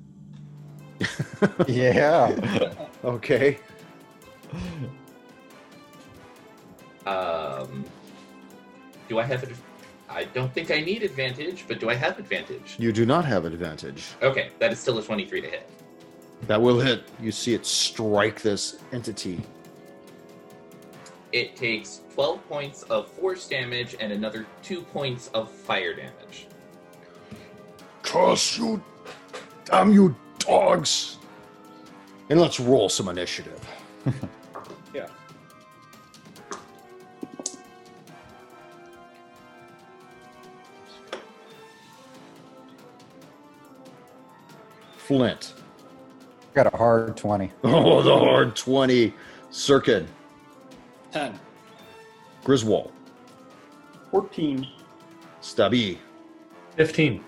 [1.67, 2.71] yeah.
[3.03, 3.59] Okay.
[7.05, 7.85] Um,
[9.07, 9.51] do I have it?
[10.09, 12.75] I don't think I need advantage, but do I have advantage?
[12.79, 14.07] You do not have an advantage.
[14.23, 15.69] Okay, that is still a 23 to hit.
[16.47, 17.03] That will hit.
[17.19, 19.43] You see it strike this entity
[21.35, 26.47] it takes 12 points of force damage and another 2 points of fire damage.
[28.03, 28.81] Curse you!
[29.65, 31.17] Damn you dogs!
[32.29, 33.59] And let's roll some initiative.
[34.93, 35.07] yeah.
[44.95, 45.53] Flint.
[46.53, 47.51] Got a hard 20.
[47.65, 49.13] Oh, the hard 20.
[49.51, 50.07] Sirkin.
[51.15, 51.39] 10.
[52.43, 52.91] Griswold.
[54.11, 54.67] 14.
[55.39, 55.97] Stubby.
[56.75, 57.23] 15.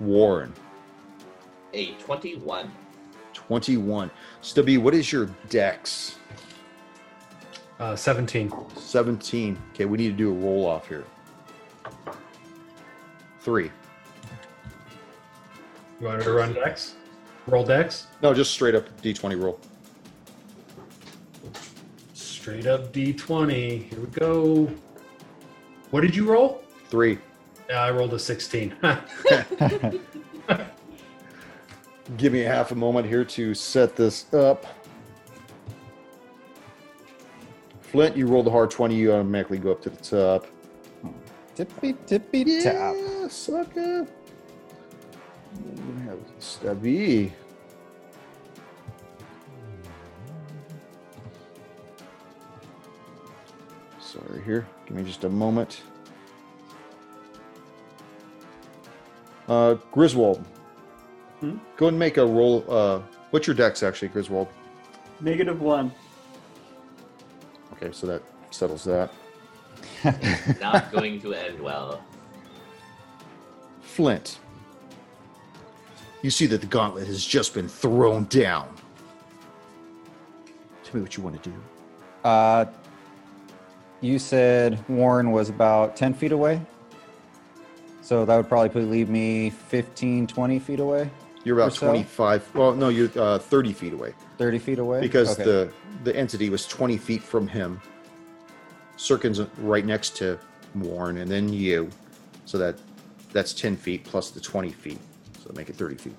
[0.00, 0.52] Warren.
[1.72, 2.72] A 21.
[3.32, 4.10] 21.
[4.40, 6.16] Stubby, what is your dex?
[7.78, 8.52] Uh, 17.
[8.74, 9.56] 17.
[9.72, 11.04] Okay, we need to do a roll off here.
[13.38, 13.70] Three.
[16.00, 16.96] You want to run dex?
[17.46, 18.08] Roll dex?
[18.20, 19.60] No, just straight up D20 roll.
[22.46, 23.90] Straight up D20.
[23.90, 24.70] Here we go.
[25.90, 26.62] What did you roll?
[26.88, 27.18] Three.
[27.68, 28.72] Yeah, I rolled a 16.
[32.16, 34.64] Give me a half a moment here to set this up.
[37.80, 40.46] Flint, you rolled a hard 20, you automatically go up to the top.
[41.56, 42.94] Tippy tippy tap.
[42.96, 44.06] Yeah, sucker.
[45.64, 47.32] We have Stubby.
[54.26, 54.66] Sorry, here.
[54.86, 55.82] Give me just a moment.
[59.48, 60.44] Uh, Griswold.
[61.40, 61.58] Hmm?
[61.76, 62.64] Go and make a roll.
[62.68, 64.48] Uh, what's your dex actually, Griswold?
[65.20, 65.92] Negative one.
[67.72, 69.12] Okay, so that settles that.
[70.60, 72.02] Not going to end well.
[73.82, 74.38] Flint.
[76.22, 78.74] You see that the gauntlet has just been thrown down.
[80.82, 81.56] Tell me what you want to do.
[82.24, 82.64] Uh,
[84.06, 86.60] you said Warren was about 10 feet away.
[88.02, 91.10] So that would probably leave me 15, 20 feet away,
[91.42, 91.88] You're about so?
[91.88, 92.54] 25.
[92.54, 95.00] Well, no, you're uh, 30 feet away 30 feet away.
[95.00, 95.44] because Okay.
[95.44, 95.72] the
[96.04, 97.80] the entity was 20 feet from him.
[98.96, 100.38] Sirkin's right next to
[100.76, 101.90] Warren, and then you.
[102.44, 102.78] So that
[103.32, 104.98] that's 10 feet plus the 20 feet.
[105.42, 106.14] So make it 30 feet.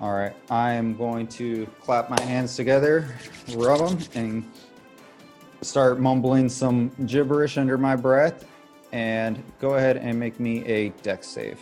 [0.00, 3.08] All right, I am going to clap my hands together,
[3.54, 4.44] rub them, and
[5.66, 8.46] start mumbling some gibberish under my breath.
[8.92, 11.58] And go ahead and make me a dex save.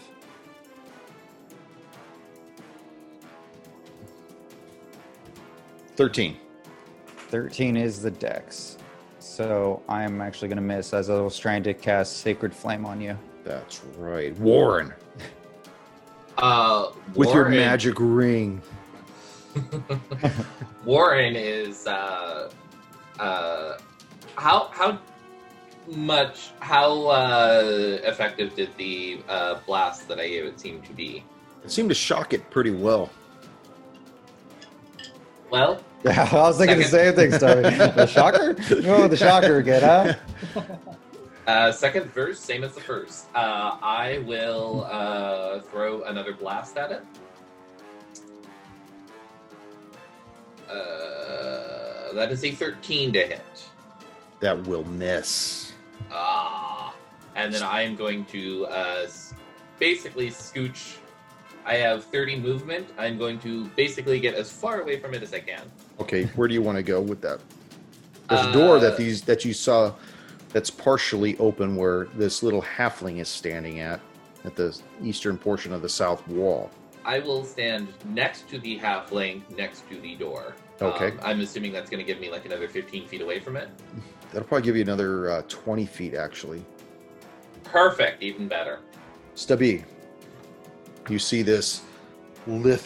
[5.96, 6.36] Thirteen.
[7.28, 8.78] 13 is the dex.
[9.18, 12.86] So I am actually going to miss as I was trying to cast Sacred Flame
[12.86, 13.18] on you.
[13.44, 14.92] That's right, Warren,
[16.38, 18.62] Uh, with your Warren- magic ring.
[20.84, 22.50] Warren is uh,
[23.18, 23.78] uh,
[24.44, 24.98] how how
[25.88, 31.24] much how uh, effective did the uh, blast that I gave it seem to be?
[31.64, 33.08] It seemed to shock it pretty well.
[35.50, 37.62] Well, Yeah, I was thinking the same thing, Stubby.
[37.94, 38.54] The shocker?
[38.86, 40.64] Oh, the shocker again, huh?
[41.46, 43.28] uh, second verse, same as the first.
[43.34, 47.02] Uh, I will uh, throw another blast at it.
[50.68, 53.63] Uh, that is a thirteen to hit.
[54.40, 55.72] That will miss.
[56.10, 56.94] Ah,
[57.34, 59.06] and then I am going to uh,
[59.78, 60.96] basically scooch.
[61.66, 62.88] I have 30 movement.
[62.98, 65.62] I'm going to basically get as far away from it as I can.
[65.98, 67.40] Okay, where do you want to go with that?
[68.28, 69.92] There's a door that Uh, these that you saw
[70.50, 74.00] that's partially open where this little halfling is standing at
[74.44, 76.70] at the eastern portion of the south wall.
[77.04, 80.54] I will stand next to the halfling, next to the door.
[80.80, 81.08] Okay.
[81.08, 83.68] Um, I'm assuming that's going to give me like another 15 feet away from it.
[84.34, 86.64] That'll probably give you another uh, 20 feet actually.
[87.62, 88.80] Perfect, even better.
[89.36, 89.84] Stubby,
[91.08, 91.82] you see this
[92.48, 92.84] lithe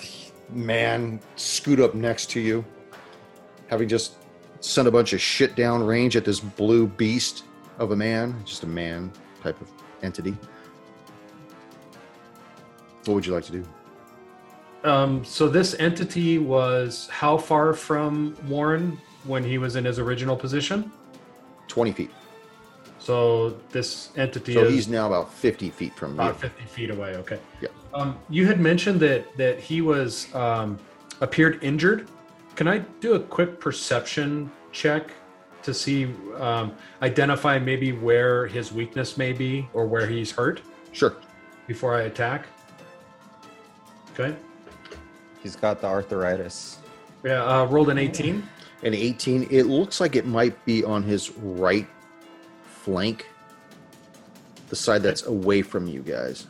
[0.51, 2.63] man scoot up next to you,
[3.69, 4.17] having just
[4.61, 7.45] sent a bunch of shit down range at this blue beast
[7.79, 9.11] of a man, just a man
[9.43, 9.71] type of
[10.03, 10.37] entity.
[13.07, 13.65] What would you like to do?
[14.85, 20.37] Um, so this entity was how far from Warren when he was in his original
[20.37, 20.93] position?
[21.69, 22.11] 20 feet.
[22.99, 26.21] So this entity So is he's now about 50 feet from you.
[26.21, 27.15] about 50 feet away.
[27.17, 27.39] Okay.
[27.61, 27.69] Yeah.
[27.95, 30.79] Um, you had mentioned that that he was um,
[31.21, 32.09] appeared injured.
[32.57, 35.11] Can I do a quick perception check
[35.63, 40.61] to see um, identify maybe where his weakness may be or where he's hurt
[40.93, 41.15] Sure.
[41.67, 42.47] before I attack?
[44.13, 44.37] Okay.
[45.43, 46.79] He's got the arthritis.
[47.25, 47.45] Yeah.
[47.45, 48.47] Uh, rolled an 18.
[48.83, 49.49] An 18.
[49.51, 51.87] It looks like it might be on his right
[52.65, 53.27] flank,
[54.69, 56.47] the side that's away from you guys.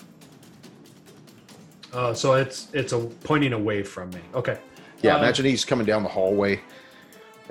[1.92, 4.20] Uh, so it's it's a pointing away from me.
[4.34, 4.58] Okay.
[5.02, 6.60] Yeah, Uh, imagine he's coming down the hallway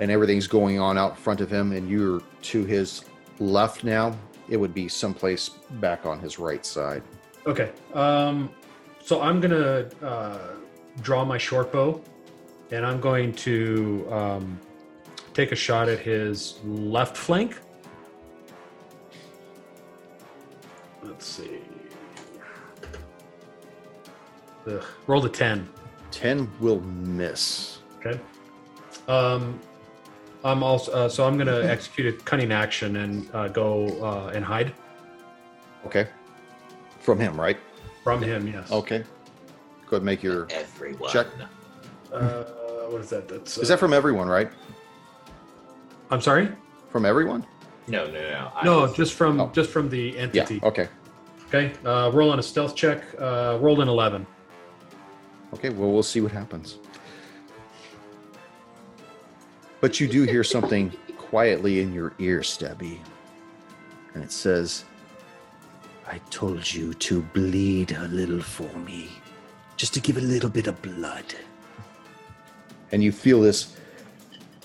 [0.00, 3.04] and everything's going on out front of him, and you're to his
[3.40, 4.16] left now.
[4.48, 5.48] It would be someplace
[5.80, 7.02] back on his right side.
[7.46, 7.72] Okay.
[7.94, 8.50] Um,
[9.02, 10.38] so I'm gonna uh,
[11.00, 12.00] draw my short bow,
[12.70, 14.60] and I'm going to um,
[15.38, 17.56] take a shot at his left flank.
[21.00, 21.60] Let's see.
[24.66, 25.68] Ugh, rolled a ten.
[26.10, 27.78] 10 will miss.
[27.98, 28.18] Okay.
[29.06, 29.60] Um,
[30.42, 34.44] I'm also uh, so I'm gonna execute a cunning action and uh, go uh, and
[34.44, 34.74] hide
[35.86, 36.08] Okay.
[36.98, 37.58] From him, right?
[38.02, 38.48] from him.
[38.48, 38.72] Yes.
[38.72, 39.04] Okay.
[39.86, 40.48] Go ahead and make your.
[40.50, 41.10] Everyone.
[41.12, 41.28] Check.
[42.12, 42.42] Uh,
[42.90, 43.28] what is that?
[43.28, 43.56] That's.
[43.56, 44.50] Uh, Is that from everyone, right?
[46.10, 46.48] I'm sorry.
[46.90, 47.44] From everyone?
[47.86, 48.52] No, no, no.
[48.54, 49.50] I No, was- just from Oh.
[49.52, 50.56] just from the entity.
[50.62, 50.68] Yeah.
[50.68, 50.88] Okay.
[51.48, 51.72] Okay.
[51.84, 53.02] Uh, roll on a stealth check.
[53.18, 54.26] Uh, rolled an eleven.
[55.54, 56.76] Okay, well, we'll see what happens.
[59.80, 63.00] But you do hear something quietly in your ear, Stubby.
[64.14, 64.84] And it says,
[66.06, 69.08] I told you to bleed a little for me.
[69.76, 71.24] just to give a little bit of blood.
[72.90, 73.76] And you feel this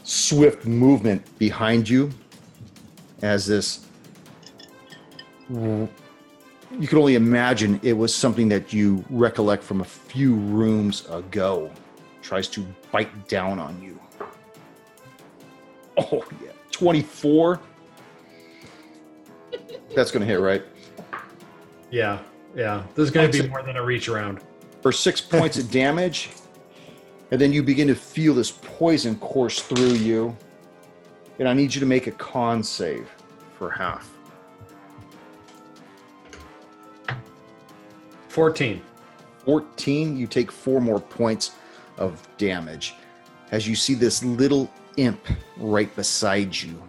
[0.04, 2.12] swift movement behind you
[3.22, 3.86] as this.
[5.50, 11.72] You can only imagine it was something that you recollect from a few rooms ago.
[12.22, 14.00] Tries to bite down on you.
[15.98, 16.52] Oh, yeah.
[16.72, 17.60] 24.
[19.96, 20.64] That's going to hit, right?
[21.92, 22.20] Yeah,
[22.56, 22.84] yeah.
[22.96, 24.42] This is going to be more than a reach around.
[24.82, 26.32] for six points of damage,
[27.34, 30.38] and then you begin to feel this poison course through you.
[31.40, 33.10] And I need you to make a con save
[33.58, 34.08] for half.
[38.28, 38.84] 14.
[39.46, 41.54] 14, you take four more points
[41.98, 42.94] of damage
[43.52, 45.26] as you see this little imp
[45.58, 46.80] right beside you.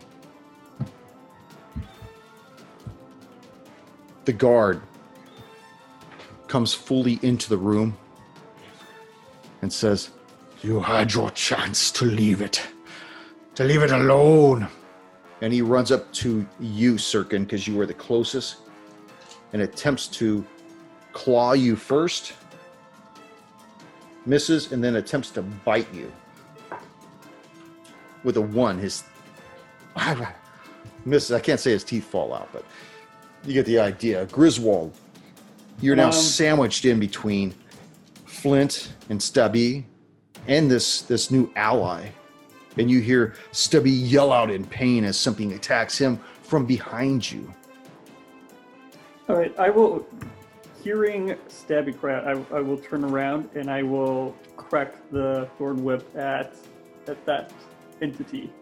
[4.26, 4.82] The guard
[6.48, 7.96] comes fully into the room
[9.62, 10.10] and says,
[10.64, 12.66] You had your chance to leave it,
[13.54, 14.66] to leave it alone.
[15.42, 18.56] And he runs up to you, Sirkin, because you were the closest,
[19.52, 20.42] and attempts to
[21.12, 22.32] claw you first
[24.24, 26.10] misses and then attempts to bite you.
[28.22, 29.04] With a one his
[31.04, 31.32] misses.
[31.32, 32.64] I can't say his teeth fall out but
[33.44, 34.24] you get the idea.
[34.26, 34.96] Griswold
[35.82, 37.54] you're now Um, sandwiched in between
[38.24, 39.84] flint and stubby
[40.48, 42.08] and this this new ally
[42.76, 47.52] and you hear stubby yell out in pain as something attacks him from behind you
[49.28, 50.06] All right, I will.
[50.82, 55.82] Hearing Stabby cry, out, I, I will turn around and I will crack the thorn
[55.82, 56.54] whip at
[57.08, 57.52] at that
[58.02, 58.52] entity.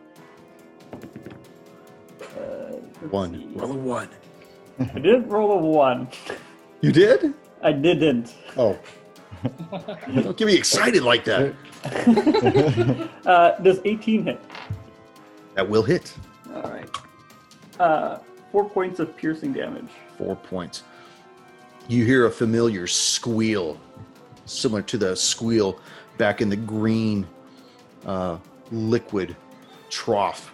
[2.38, 2.76] Uh,
[3.10, 3.58] one see.
[3.58, 4.08] roll a one
[4.78, 6.08] I didn't roll a one.
[6.80, 8.34] you did I didn't.
[8.56, 8.78] oh
[10.22, 11.54] don't get me excited like that
[13.26, 14.40] Uh, does 18 hit?
[15.54, 16.14] that will hit
[16.54, 16.88] All right.
[17.80, 18.18] Uh,
[18.50, 19.88] four points of piercing damage.
[20.18, 20.82] four points.
[21.88, 23.80] You hear a familiar squeal,
[24.46, 25.80] similar to the squeal
[26.18, 27.26] back in the green
[28.06, 28.38] uh,
[28.70, 29.36] liquid
[29.90, 30.52] trough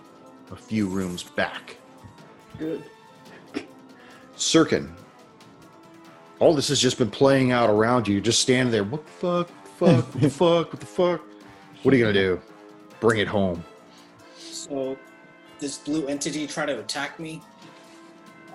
[0.51, 1.77] a few rooms back.
[2.59, 2.83] Good.
[4.37, 4.91] Sirkin,
[6.41, 8.15] all this has just been playing out around you.
[8.15, 8.85] You're just standing there.
[8.85, 9.49] What the fuck?
[9.79, 10.15] Fuck?
[10.15, 10.73] What the fuck?
[10.73, 11.23] What the fuck?
[11.83, 12.41] What are you gonna do?
[13.01, 13.65] Bring it home.
[14.37, 14.97] So,
[15.59, 17.43] this blue entity tried to attack me.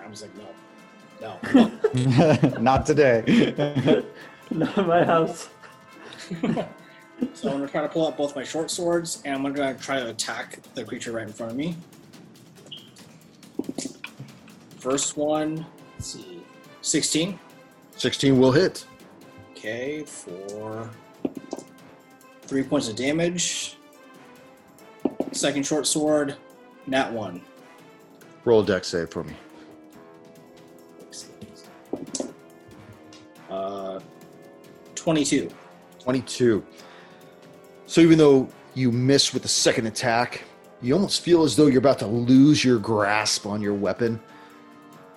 [0.03, 2.57] I was like, no, no, no.
[2.59, 3.53] Not today.
[4.51, 5.49] Not in my house.
[7.33, 9.99] so I'm gonna try to pull out both my short swords, and I'm gonna try
[9.99, 11.77] to attack the creature right in front of me.
[14.77, 15.65] First one,
[15.95, 16.43] let's see,
[16.81, 17.39] 16.
[18.03, 18.85] 16 will hit.
[19.51, 20.89] Okay, for
[22.41, 23.77] three points of damage.
[25.31, 26.35] Second short sword,
[26.85, 27.39] nat one.
[28.43, 29.33] Roll a dex save for me.
[33.49, 34.01] Uh,
[34.95, 35.49] 22.
[36.01, 36.61] 22.
[37.85, 40.43] So even though you miss with the second attack,
[40.81, 44.19] you almost feel as though you're about to lose your grasp on your weapon.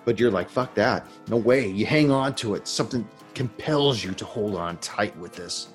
[0.07, 1.05] But you're like, fuck that.
[1.27, 1.67] No way.
[1.67, 2.65] You hang on to it.
[2.65, 3.05] Something
[3.35, 5.67] compels you to hold on tight with this.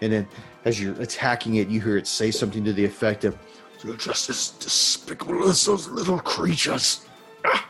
[0.00, 0.26] And then
[0.64, 3.38] as you're attacking it, you hear it say something to the effect of,
[3.84, 7.06] You're just as despicable as those little creatures.
[7.44, 7.68] Ah.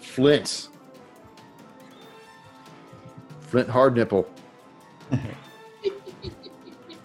[0.00, 0.70] Flint.
[3.42, 4.26] Flint hard nipple.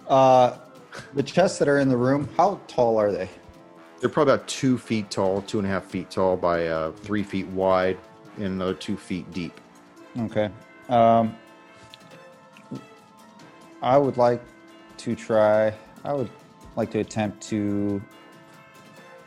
[0.07, 0.57] uh,
[1.13, 3.29] the chests that are in the room, how tall are they?
[3.99, 7.23] They're probably about two feet tall, two and a half feet tall by uh, three
[7.23, 7.97] feet wide,
[8.37, 9.59] and another two feet deep.
[10.19, 10.49] Okay.
[10.89, 11.35] Um,
[13.81, 14.41] I would like
[14.97, 15.73] to try.
[16.03, 16.29] I would
[16.75, 18.01] like to attempt to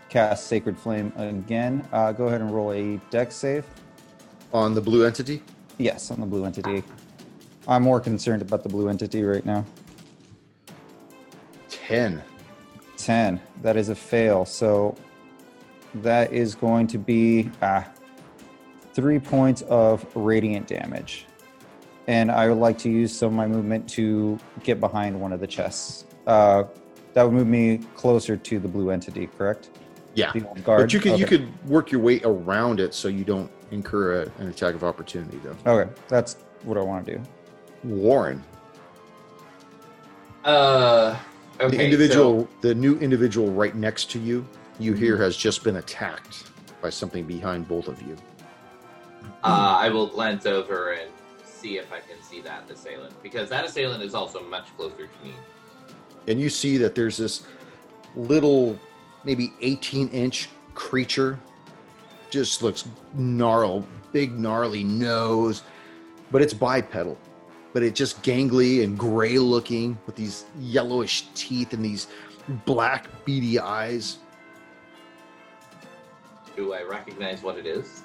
[0.08, 1.86] cast Sacred Flame again.
[1.92, 3.64] Uh, go ahead and roll a dex save.
[4.52, 5.42] On the blue entity,
[5.80, 6.84] Yes, on the blue entity.
[7.66, 9.64] I'm more concerned about the blue entity right now.
[11.70, 12.22] 10.
[13.04, 13.40] 10.
[13.62, 14.44] That is a fail.
[14.44, 14.96] So
[15.94, 17.86] that is going to be ah,
[18.92, 21.26] three points of radiant damage.
[22.06, 25.40] And I would like to use some of my movement to get behind one of
[25.40, 26.06] the chests.
[26.26, 26.64] Uh,
[27.14, 29.70] that would move me closer to the blue entity, correct?
[30.14, 30.32] Yeah.
[30.64, 30.82] Guard.
[30.82, 34.32] But you could you could work your way around it so you don't incur a,
[34.38, 35.56] an attack of opportunity, though.
[35.66, 37.22] Okay, that's what I want to do.
[37.84, 38.42] Warren,
[40.44, 41.16] Uh,
[41.60, 41.76] okay.
[41.76, 44.46] the individual, the new individual right next to you,
[44.78, 46.50] you hear has just been attacked
[46.80, 48.16] by something behind both of you.
[49.44, 51.10] Uh, I will glance over and
[51.44, 55.24] see if I can see that assailant because that assailant is also much closer to
[55.24, 55.34] me.
[56.26, 57.46] and you see that there's this
[58.16, 58.78] little
[59.24, 61.38] maybe 18 inch creature
[62.30, 65.62] just looks gnarled big gnarly nose
[66.30, 67.18] but it's bipedal
[67.72, 72.08] but it's just gangly and gray looking with these yellowish teeth and these
[72.64, 74.18] black beady eyes
[76.56, 78.02] Do I recognize what it is?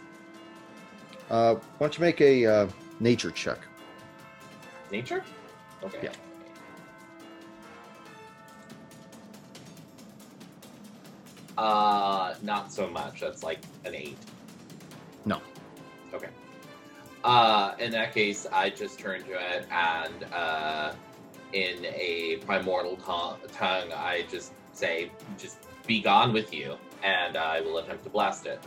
[1.29, 2.67] uh, why don't you make a uh,
[2.99, 3.59] nature check
[4.91, 5.23] Nature?
[5.83, 5.99] Okay.
[6.03, 6.11] Yeah.
[11.57, 13.19] Uh, not so much.
[13.19, 14.17] That's like an eight.
[15.25, 15.41] no
[16.13, 16.27] Okay.
[17.25, 20.93] Uh, in that case, I just turn to it and, uh,
[21.53, 25.57] in a primordial to- tongue, I just say, "Just
[25.87, 28.59] be gone with you," and I will attempt to blast it.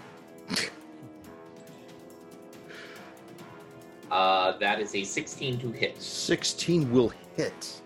[4.11, 6.03] uh, that is a 16 to hit.
[6.03, 7.81] 16 will hit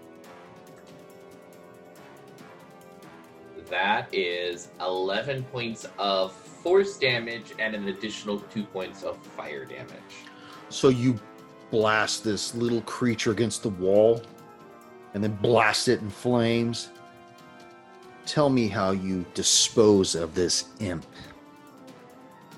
[3.68, 10.32] That is 11 points of force damage and an additional two points of fire damage.
[10.73, 11.20] So you
[11.70, 14.23] blast this little creature against the wall
[15.12, 16.89] and then blast it in flames.
[18.25, 21.05] Tell me how you dispose of this imp.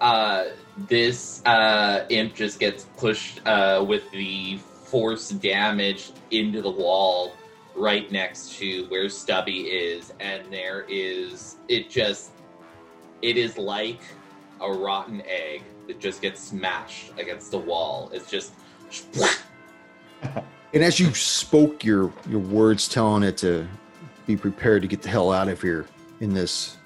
[0.00, 0.44] Uh,
[0.76, 7.34] this uh, imp just gets pushed uh, with the force damage into the wall
[7.74, 12.30] right next to where Stubby is, and there is it just
[13.22, 14.00] it is like
[14.60, 18.10] a rotten egg that just gets smashed against the wall.
[18.12, 18.52] It's just
[20.74, 23.66] And as you spoke your your words telling it to
[24.26, 25.86] be prepared to get the hell out of here
[26.20, 26.78] in this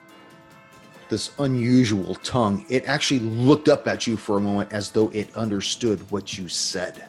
[1.08, 5.34] this unusual tongue, it actually looked up at you for a moment as though it
[5.34, 7.06] understood what you said.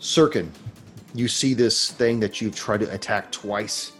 [0.00, 0.48] Sirkin,
[1.14, 3.92] you see this thing that you've tried to attack twice.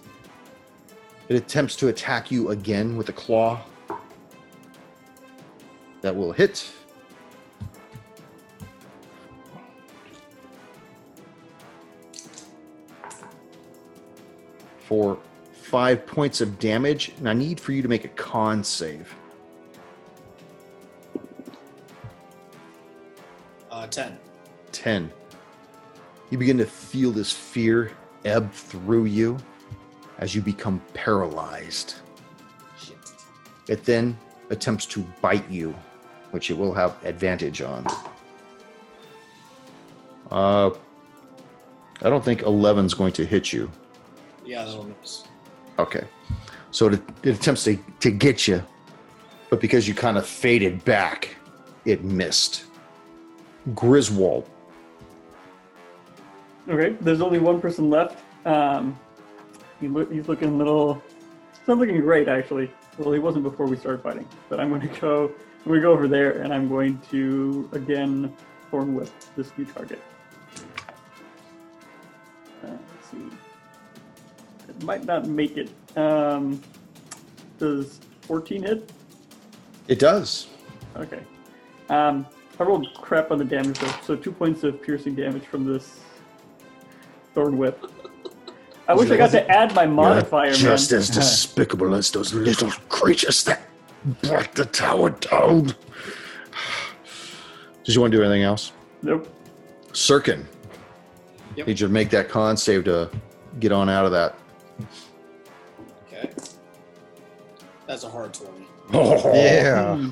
[1.29, 3.61] It attempts to attack you again with a claw.
[6.05, 6.71] That will hit.
[14.81, 15.19] For
[15.55, 19.15] five points of damage, and I need for you to make a con save.
[23.71, 24.19] Uh, 10.
[24.73, 25.11] 10.
[26.29, 27.93] You begin to feel this fear
[28.27, 29.39] ebb through you
[30.19, 31.95] as you become paralyzed.
[32.79, 32.99] Shit.
[33.69, 34.19] It then
[34.51, 35.75] attempts to bite you,
[36.35, 37.87] which it will have advantage on.
[40.33, 40.71] Uh,
[42.03, 43.71] I don't think 11's going to hit you.
[44.45, 45.23] Yeah, that'll miss.
[45.79, 46.03] Okay.
[46.73, 48.65] So it, it attempts to, to get you,
[49.49, 51.37] but because you kind of faded back,
[51.85, 52.65] it missed.
[53.77, 54.51] Griswold.
[56.69, 58.19] Okay, there's only one person left.
[58.45, 58.99] Um,
[59.81, 60.95] he look, he's looking a little.
[61.53, 62.73] He's not looking great, actually.
[62.99, 64.27] Well, he wasn't before we started fighting.
[64.49, 65.31] But I'm going to go.
[65.65, 68.35] I'm going to go over there, and I'm going to again
[68.71, 70.03] thorn whip this new target.
[72.63, 73.17] Uh, let's see.
[74.69, 75.71] It might not make it.
[75.97, 76.61] Um,
[77.59, 78.93] does 14 hit?
[79.89, 80.49] It does.
[80.97, 81.21] Okay.
[81.89, 82.27] Um,
[82.61, 86.01] I rolled crap on the damage though, so two points of piercing damage from this
[87.33, 87.87] thorn whip.
[88.87, 90.55] I wish I got to add my modifier, man.
[90.55, 93.63] Just as despicable as those little creatures that
[94.23, 95.75] brought the tower down.
[97.85, 98.73] Did you want to do anything else?
[99.03, 99.29] Nope.
[99.93, 100.45] Sirkin.
[101.57, 101.67] Yep.
[101.67, 103.11] Need you to make that con save to
[103.61, 104.35] get on out of that.
[106.09, 106.31] Okay.
[107.87, 108.51] That's a hard 20.
[108.93, 109.97] Yeah.
[109.97, 110.09] Hmm,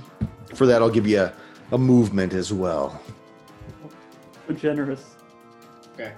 [0.55, 1.33] For that, I'll give you a,
[1.73, 3.01] a movement as well.
[4.47, 5.05] so generous.
[5.95, 6.13] Okay.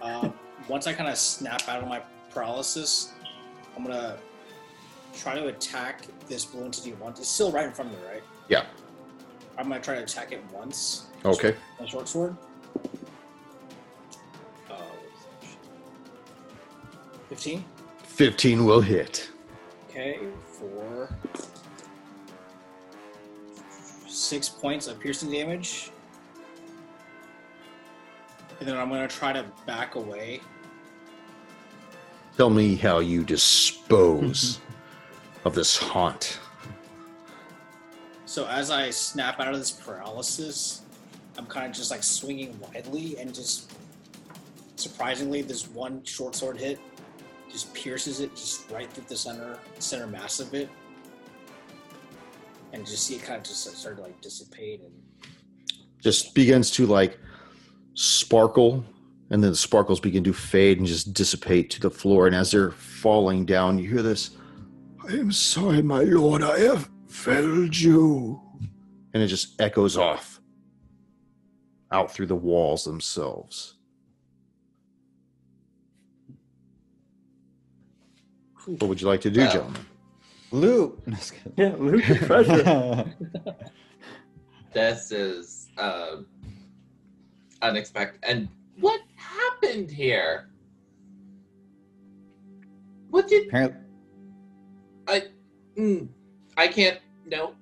[0.00, 0.30] Uh,
[0.68, 2.00] once I kind of snap out of my
[2.30, 3.12] paralysis,
[3.76, 4.16] I'm gonna
[5.14, 7.18] try to attack this blue entity once.
[7.20, 8.22] It's still right in front of me, right?
[8.48, 8.64] Yeah.
[9.58, 11.06] I'm gonna try to attack it once.
[11.24, 11.54] Okay.
[11.78, 12.36] My short sword.
[14.70, 14.74] Uh,
[17.28, 17.64] 15.
[18.04, 19.30] 15 will hit.
[19.88, 21.08] Okay, for
[24.06, 25.90] six points of piercing damage.
[28.58, 30.40] And then I'm gonna try to back away.
[32.36, 34.60] Tell me how you dispose
[35.44, 36.38] of this haunt.
[38.26, 40.82] So as I snap out of this paralysis,
[41.36, 43.72] I'm kind of just like swinging widely and just
[44.76, 46.78] surprisingly, this one short sword hit
[47.50, 50.68] just pierces it just right through the center center mass of it,
[52.72, 54.92] and just see it kind of just start to like dissipate and
[56.00, 57.18] just begins to like
[57.94, 58.84] sparkle
[59.30, 62.50] and then the sparkles begin to fade and just dissipate to the floor and as
[62.50, 64.30] they're falling down you hear this
[65.08, 68.40] i am sorry my lord i have failed you
[69.14, 70.40] and it just echoes off
[71.90, 73.76] out through the walls themselves
[78.66, 79.86] what would you like to do Well, gentlemen
[80.52, 81.02] Loot.
[81.06, 81.16] No.
[81.56, 83.14] Yeah, loot the treasure.
[84.74, 86.16] This is uh,
[87.62, 88.20] unexpected.
[88.22, 88.48] And
[88.78, 90.50] what happened here?
[93.08, 93.80] What did Apparently,
[95.08, 95.22] I?
[95.76, 96.08] Mm,
[96.56, 96.98] I can't.
[97.26, 97.54] No.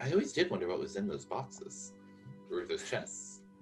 [0.00, 1.92] I always did wonder what was in those boxes
[2.50, 3.40] or those chests.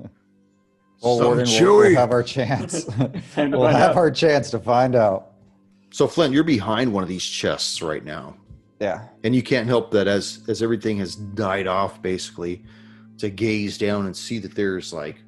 [1.03, 2.87] well, Some Warden, we'll, we'll have our chance.
[3.37, 3.97] We'll have out.
[3.97, 5.33] our chance to find out.
[5.91, 8.37] So Flint, you're behind one of these chests right now,
[8.81, 9.07] Yeah.
[9.23, 12.65] and you can't help that as as everything has died off, basically,
[13.19, 15.23] to gaze down and see that there's like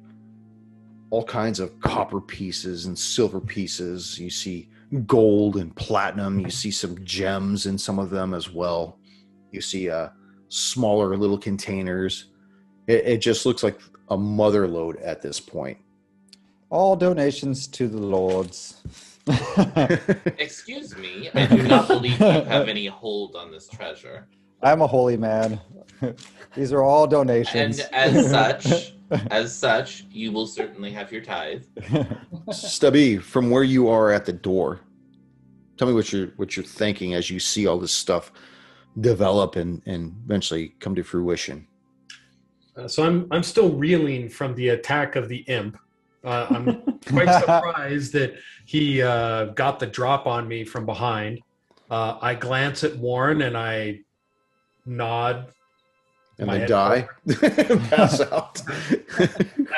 [1.09, 4.19] all kinds of copper pieces and silver pieces.
[4.19, 4.67] You see
[5.05, 6.39] gold and platinum.
[6.39, 8.99] You see some gems in some of them as well.
[9.51, 10.09] You see uh,
[10.49, 12.25] smaller little containers.
[12.87, 13.79] It, it just looks like
[14.09, 15.77] a mother load at this point.
[16.69, 18.81] All donations to the lords.
[20.37, 24.27] Excuse me, I do not believe you have any hold on this treasure.
[24.61, 25.59] I'm a holy man.
[26.55, 27.79] These are all donations.
[27.79, 28.93] And as such,
[29.31, 31.63] as such, you will certainly have your tithe.
[32.51, 34.81] Stubby, from where you are at the door,
[35.77, 38.31] tell me what you're what you're thinking as you see all this stuff
[38.99, 41.67] develop and and eventually come to fruition.
[42.75, 45.77] Uh, so I'm I'm still reeling from the attack of the imp.
[46.23, 48.35] Uh, I'm quite surprised that
[48.65, 51.39] he uh, got the drop on me from behind.
[51.89, 54.01] Uh, I glance at Warren and I
[54.87, 55.47] nod,
[56.39, 57.07] And head die,
[57.89, 58.61] pass out.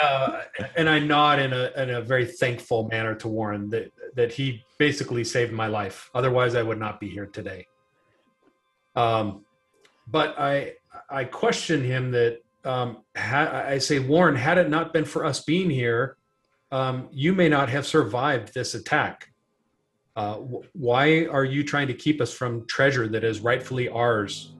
[0.01, 0.41] uh,
[0.75, 4.63] and I nod in a in a very thankful manner to Warren that that he
[4.77, 6.09] basically saved my life.
[6.13, 7.67] Otherwise, I would not be here today.
[8.95, 9.45] Um,
[10.07, 10.73] but I
[11.09, 15.43] I question him that um, ha- I say Warren, had it not been for us
[15.43, 16.17] being here,
[16.71, 19.31] um, you may not have survived this attack.
[20.15, 24.53] Uh, wh- why are you trying to keep us from treasure that is rightfully ours?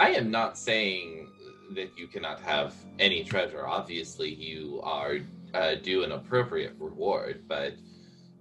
[0.00, 1.28] I am not saying
[1.74, 3.66] that you cannot have any treasure.
[3.66, 5.18] Obviously, you are
[5.52, 7.74] uh, due an appropriate reward, but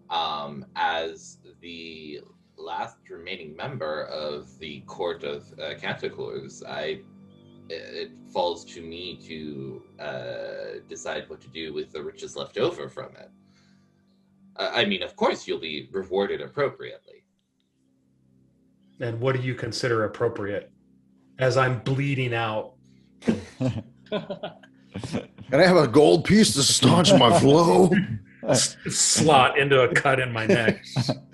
[0.10, 2.22] um, as the
[2.58, 5.74] last remaining member of the court of uh,
[6.66, 7.02] I
[7.68, 12.88] it falls to me to uh, decide what to do with the riches left over
[12.88, 13.30] from it.
[14.56, 17.26] Uh, I mean, of course, you'll be rewarded appropriately.
[19.02, 20.72] And what do you consider appropriate?
[21.40, 22.74] As I'm bleeding out,
[23.26, 23.84] and
[25.52, 27.92] I have a gold piece to staunch my flow.
[28.54, 30.84] slot into a cut in my neck.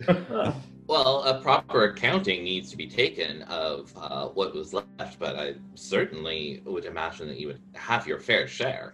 [0.88, 5.56] Well, a proper accounting needs to be taken of uh, what was left, but I
[5.74, 8.94] certainly would imagine that you would have your fair share.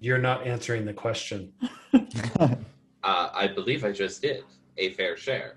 [0.00, 1.52] You're not answering the question.
[3.04, 4.42] Uh, I believe I just did
[4.76, 5.56] a fair share.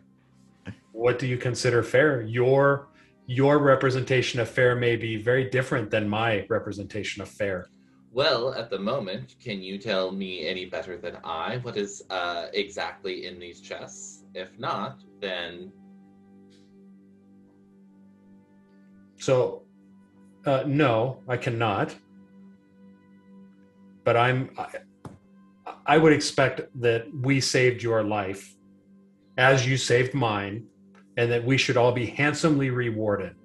[0.91, 2.21] What do you consider fair?
[2.21, 2.87] Your
[3.31, 7.67] your representation of fair may be very different than my representation of fair.
[8.11, 12.47] Well, at the moment, can you tell me any better than I what is uh,
[12.53, 14.25] exactly in these chests?
[14.33, 15.71] If not, then
[19.15, 19.61] So,
[20.47, 21.95] uh, no, I cannot.
[24.03, 24.49] But I'm.
[24.57, 24.67] I,
[25.85, 28.55] I would expect that we saved your life,
[29.37, 30.65] as you saved mine,
[31.17, 33.35] and that we should all be handsomely rewarded.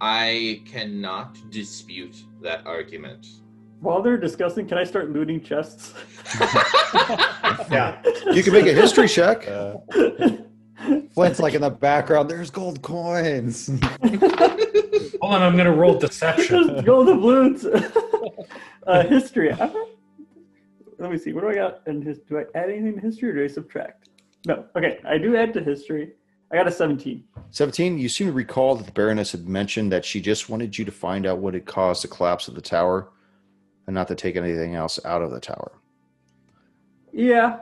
[0.00, 3.26] I cannot dispute that argument.
[3.80, 5.94] While they're discussing, can I start looting chests?
[7.70, 8.02] Yeah.
[8.32, 9.46] You can make a history check.
[9.48, 9.76] Uh,
[11.12, 12.28] Flint's like in the background.
[12.28, 13.68] There's gold coins.
[14.02, 16.68] Hold on, I'm going to roll deception.
[16.68, 17.64] Just golden balloons.
[18.86, 19.52] uh, history.
[19.52, 19.72] I'm
[20.98, 21.32] Let me see.
[21.32, 22.18] What do I got in his?
[22.20, 24.08] Do I add anything to history or do I subtract?
[24.46, 24.64] No.
[24.76, 26.12] Okay, I do add to history.
[26.52, 27.22] I got a 17.
[27.50, 30.84] 17, you seem to recall that the Baroness had mentioned that she just wanted you
[30.84, 33.10] to find out what had caused the collapse of the tower
[33.86, 35.72] and not to take anything else out of the tower.
[37.12, 37.60] Yeah,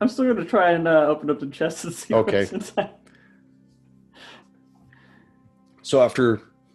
[0.00, 2.40] I'm still gonna try and uh, open up the chest and see Okay.
[2.40, 2.90] what's inside.
[5.82, 6.34] So after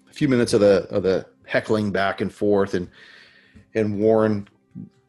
[0.09, 2.89] a few minutes of the of the heckling back and forth and
[3.76, 4.47] and Warren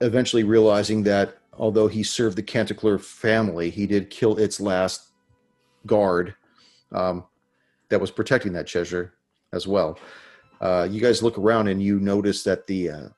[0.01, 5.13] eventually realizing that although he served the Canticleer family, he did kill its last
[5.87, 6.35] guard
[6.95, 7.25] um,
[7.91, 9.15] that was protecting that treasure
[9.53, 9.99] as well.
[10.61, 13.09] Uh, you guys look around and you notice that the uh,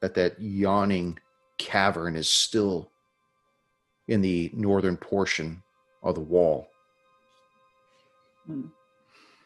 [0.00, 1.18] that that yawning
[1.58, 2.90] cavern is still
[4.08, 5.62] in the northern portion
[6.02, 6.68] of the wall.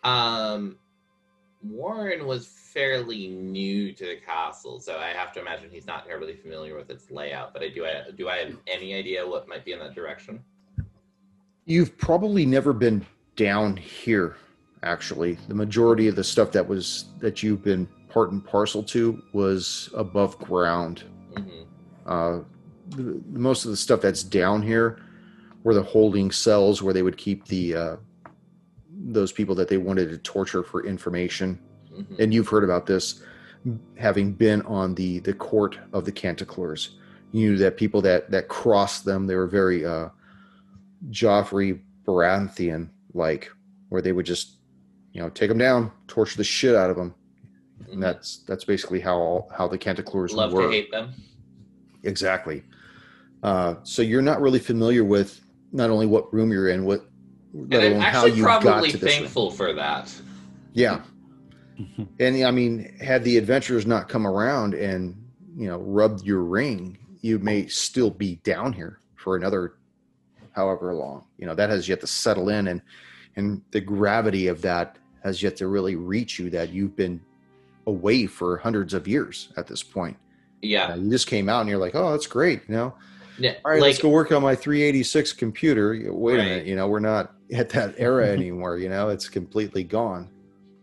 [0.03, 0.77] Um,
[1.63, 6.37] Warren was fairly new to the castle, so I have to imagine he's not terribly
[6.37, 7.53] familiar with its layout.
[7.53, 7.87] But I do.
[7.87, 8.29] I do.
[8.29, 10.43] I have any idea what might be in that direction?
[11.67, 13.05] You've probably never been
[13.37, 14.37] down here.
[14.82, 19.22] Actually, the majority of the stuff that was that you've been part and parcel to
[19.32, 21.05] was above ground.
[21.35, 21.62] hmm
[22.07, 22.41] Uh,
[22.91, 24.99] the, most of the stuff that's down here
[25.62, 27.97] were the holding cells where they would keep the uh,
[28.91, 31.59] those people that they wanted to torture for information.
[31.89, 33.22] hmm And you've heard about this,
[33.97, 36.91] having been on the the court of the Canticlers.
[37.32, 40.11] You knew that people that that crossed them, they were very uh,
[41.11, 43.51] Joffrey Baratheon like,
[43.89, 44.59] where they would just,
[45.12, 47.15] you know, take them down, torture the shit out of them.
[47.91, 50.62] And that's that's basically how all, how the Canticlers Love were.
[50.62, 51.15] to hate them.
[52.03, 52.62] Exactly.
[53.43, 55.41] Uh, so you're not really familiar with
[55.73, 57.05] not only what room you're in, what
[57.53, 59.51] And let I'm alone how actually you got to this room.
[59.51, 60.12] for that.
[60.73, 61.03] Yeah.
[62.21, 65.17] And I mean, had the adventurers not come around and
[65.57, 69.75] you know rubbed your ring, you may still be down here for another
[70.55, 71.25] however long.
[71.39, 72.83] You know that has yet to settle in, and
[73.37, 76.51] and the gravity of that has yet to really reach you.
[76.51, 77.21] That you've been
[77.87, 80.17] away for hundreds of years at this point.
[80.63, 80.93] Yeah.
[80.93, 82.63] Uh, you just came out and you're like, oh, that's great.
[82.69, 82.95] You know,
[83.39, 83.55] yeah.
[83.65, 86.11] all right, like, let's go work on my 386 computer.
[86.11, 88.79] Wait a minute, you know, we're not at that era anymore.
[88.79, 90.31] You know, it's completely gone.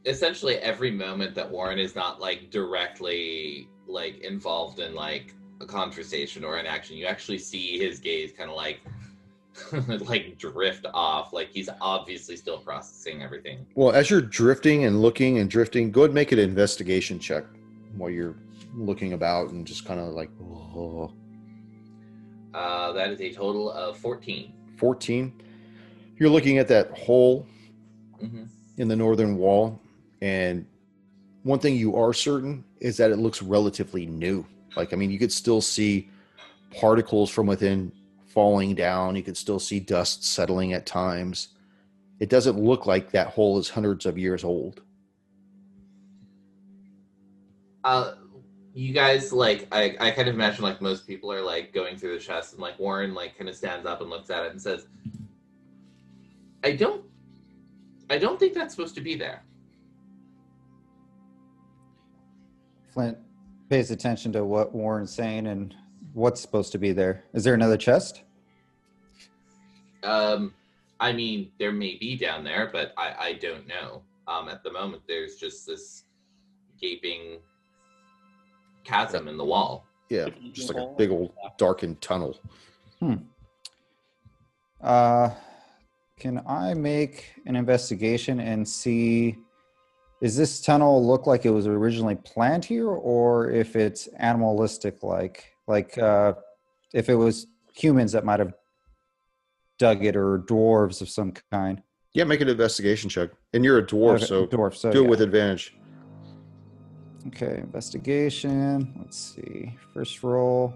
[0.06, 6.44] essentially every moment that Warren is not like directly like involved in like a conversation
[6.44, 8.82] or an action, you actually see his gaze kind of like
[10.08, 11.34] like drift off.
[11.34, 13.66] Like he's obviously still processing everything.
[13.76, 17.44] Well, as you're drifting and looking and drifting, go ahead and make an investigation check
[17.96, 18.36] while you're
[18.76, 21.12] looking about and just kind of like, oh,
[22.54, 24.54] Uh, that is a total of 14.
[24.78, 25.34] 14.
[26.18, 27.48] You're looking at that hole
[28.20, 28.44] hmm
[28.78, 29.80] in the northern wall,
[30.22, 30.66] and
[31.44, 34.46] one thing you are certain is that it looks relatively new.
[34.76, 36.10] Like, I mean, you could still see
[36.80, 37.92] particles from within
[38.34, 39.16] falling down.
[39.16, 41.50] You can still see dust settling at times.
[42.20, 44.82] It doesn't look like that hole is hundreds of years old.
[47.84, 48.14] Uh,
[48.74, 52.14] you guys like I, I kind of imagine like most people are like going through
[52.14, 54.62] the chest and like Warren like kind of stands up and looks at it and
[54.62, 54.86] says,
[56.64, 57.04] "I don't,
[58.10, 59.44] I don't think that's supposed to be there."
[62.94, 63.18] Flint
[63.70, 65.76] pays attention to what Warren's saying and
[66.14, 67.24] what's supposed to be there.
[67.34, 68.24] Is there another chest?
[70.04, 70.54] Um,
[71.00, 74.02] I mean, there may be down there, but I, I don't know.
[74.28, 76.04] Um, at the moment, there's just this
[76.80, 77.40] gaping
[78.84, 79.86] chasm in the wall.
[80.10, 82.38] Yeah, just like a big old darkened tunnel.
[83.00, 83.16] Hmm.
[84.82, 85.30] Uh,
[86.20, 89.38] can I make an investigation and see?
[90.22, 95.51] Is this tunnel look like it was originally planned here, or if it's animalistic, like
[95.68, 96.34] like uh,
[96.94, 98.54] if it was humans that might have
[99.78, 101.82] dug it, or dwarves of some kind?
[102.14, 103.30] Yeah, make an investigation check.
[103.54, 104.76] And you're a dwarf, Okay, so dwarf.
[104.76, 105.76] So do it with advantage.
[107.28, 108.94] Okay, investigation.
[108.98, 109.78] Let's see.
[109.94, 110.74] First roll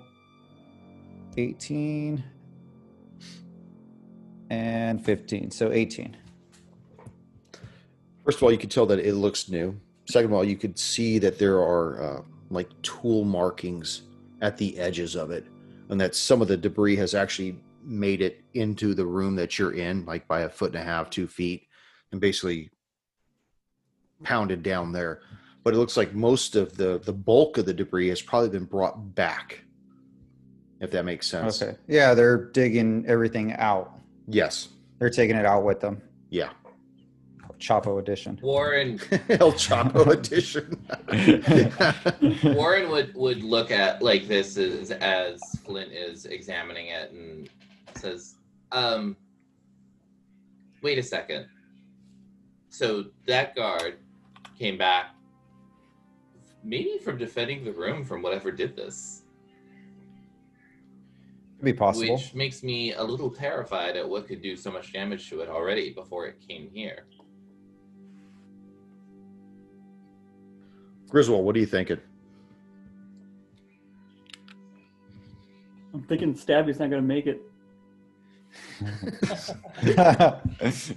[1.37, 2.23] 18
[4.49, 5.51] and 15.
[5.51, 6.17] So 18.
[8.23, 9.79] First of all, you could tell that it looks new.
[10.07, 14.03] Second of all, you could see that there are uh, like tool markings
[14.41, 15.45] at the edges of it,
[15.89, 19.73] and that some of the debris has actually made it into the room that you're
[19.73, 21.67] in, like by a foot and a half, two feet,
[22.11, 22.69] and basically
[24.23, 25.21] pounded down there.
[25.63, 28.65] But it looks like most of the the bulk of the debris has probably been
[28.65, 29.63] brought back,
[30.79, 31.61] if that makes sense.
[31.61, 31.77] Okay.
[31.87, 33.91] Yeah, they're digging everything out.
[34.27, 34.69] Yes.
[34.99, 36.01] They're taking it out with them.
[36.29, 36.51] Yeah.
[37.59, 38.39] Chapo edition.
[38.41, 38.99] Warren
[39.29, 40.77] El Chapo edition.
[42.55, 47.49] Warren would would look at like this as as Flint is examining it and
[47.95, 48.35] says,
[48.71, 49.15] um,
[50.81, 51.47] "Wait a second.
[52.69, 53.99] So that guard
[54.59, 55.15] came back,
[56.63, 59.23] maybe from defending the room from whatever did this,
[61.57, 62.15] Could be possible.
[62.15, 65.47] which makes me a little terrified at what could do so much damage to it
[65.49, 67.05] already before it came here."
[71.09, 71.99] Griswold, what are you thinking?
[75.93, 77.41] I'm thinking Stabby's not going to make it.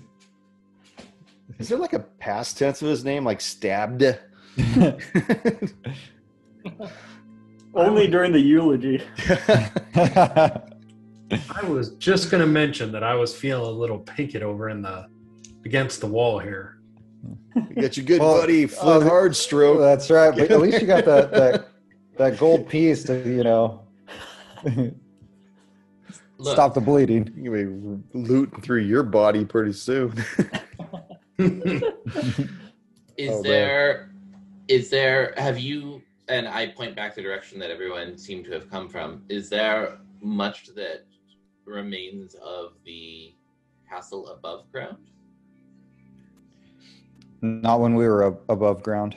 [1.59, 4.03] Is there like a past tense of his name, like stabbed?
[7.75, 9.03] Only during the eulogy.
[9.95, 14.83] I was just going to mention that I was feeling a little pinkett over in
[14.83, 15.07] the
[15.65, 16.78] against the wall here.
[17.55, 19.81] You got your good Well, buddy Flint uh, Hardstroke.
[19.81, 20.35] That's right.
[20.37, 21.69] But at least you got that that
[22.17, 23.83] that gold piece to you know
[26.39, 27.33] Look, stop the bleeding.
[27.37, 30.13] You're gonna be looting through your body pretty soon.
[31.39, 33.43] is Oh, man.
[33.43, 34.11] there
[34.69, 38.71] is there have you and I point back the direction that everyone seemed to have
[38.71, 39.25] come from.
[39.29, 41.05] Is there much that
[41.65, 43.35] remains of the
[43.89, 44.99] castle above ground?
[47.41, 49.17] Not when we were ab- above ground.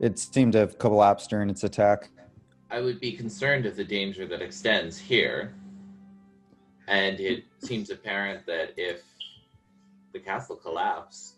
[0.00, 2.10] It seemed to have collapsed during its attack.
[2.70, 5.54] I would be concerned of the danger that extends here.
[6.88, 9.02] And it seems apparent that if
[10.12, 11.36] the castle collapsed,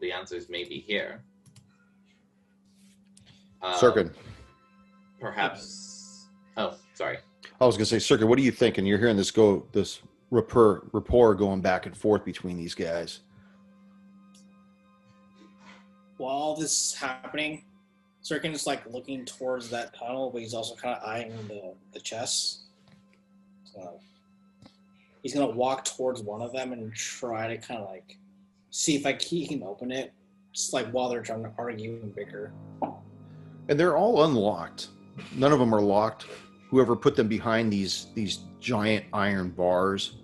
[0.00, 1.22] the answers may be here.
[3.60, 4.12] Um, Sirkin.
[5.20, 6.26] Perhaps.
[6.56, 7.18] Oh, sorry.
[7.60, 8.78] I was gonna say, Sirkin, what do you think?
[8.78, 13.20] And you're hearing this go this rapport rapport going back and forth between these guys.
[16.22, 17.64] While this is happening,
[18.22, 21.98] Sirkin is like looking towards that tunnel, but he's also kind of eyeing the, the
[21.98, 22.66] chests.
[23.64, 23.98] So
[25.20, 28.18] he's gonna walk towards one of them and try to kind of like
[28.70, 30.12] see if I can, he can open it.
[30.52, 32.52] Just like while they're trying to argue and bicker.
[33.68, 34.90] And they're all unlocked.
[35.34, 36.26] None of them are locked.
[36.70, 40.18] Whoever put them behind these these giant iron bars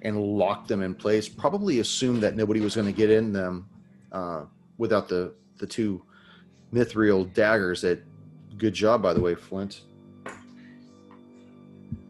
[0.00, 3.68] and locked them in place probably assumed that nobody was going to get in them
[4.10, 4.44] uh,
[4.78, 6.02] without the the two
[6.72, 7.82] mithril daggers.
[7.82, 8.02] That
[8.58, 9.82] good job, by the way, Flint.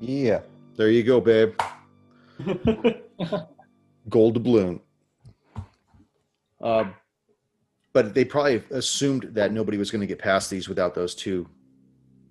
[0.01, 0.41] Yeah.
[0.77, 1.55] There you go, babe.
[4.09, 4.81] Gold doubloon.
[6.61, 6.85] Uh,
[7.93, 11.49] but they probably assumed that nobody was going to get past these without those two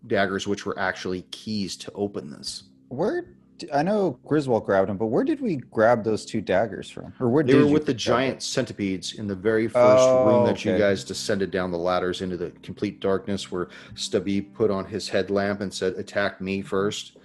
[0.08, 2.64] daggers, which were actually keys to open this.
[2.88, 3.28] Where d-
[3.74, 7.14] I know Griswold grabbed them, but where did we grab those two daggers from?
[7.20, 10.09] Or where They did were you with the grab giant centipedes in the very first
[10.09, 14.41] Oh, room that you guys descended down the ladders into the complete darkness, where Stubby
[14.41, 17.18] put on his headlamp and said, "Attack me first.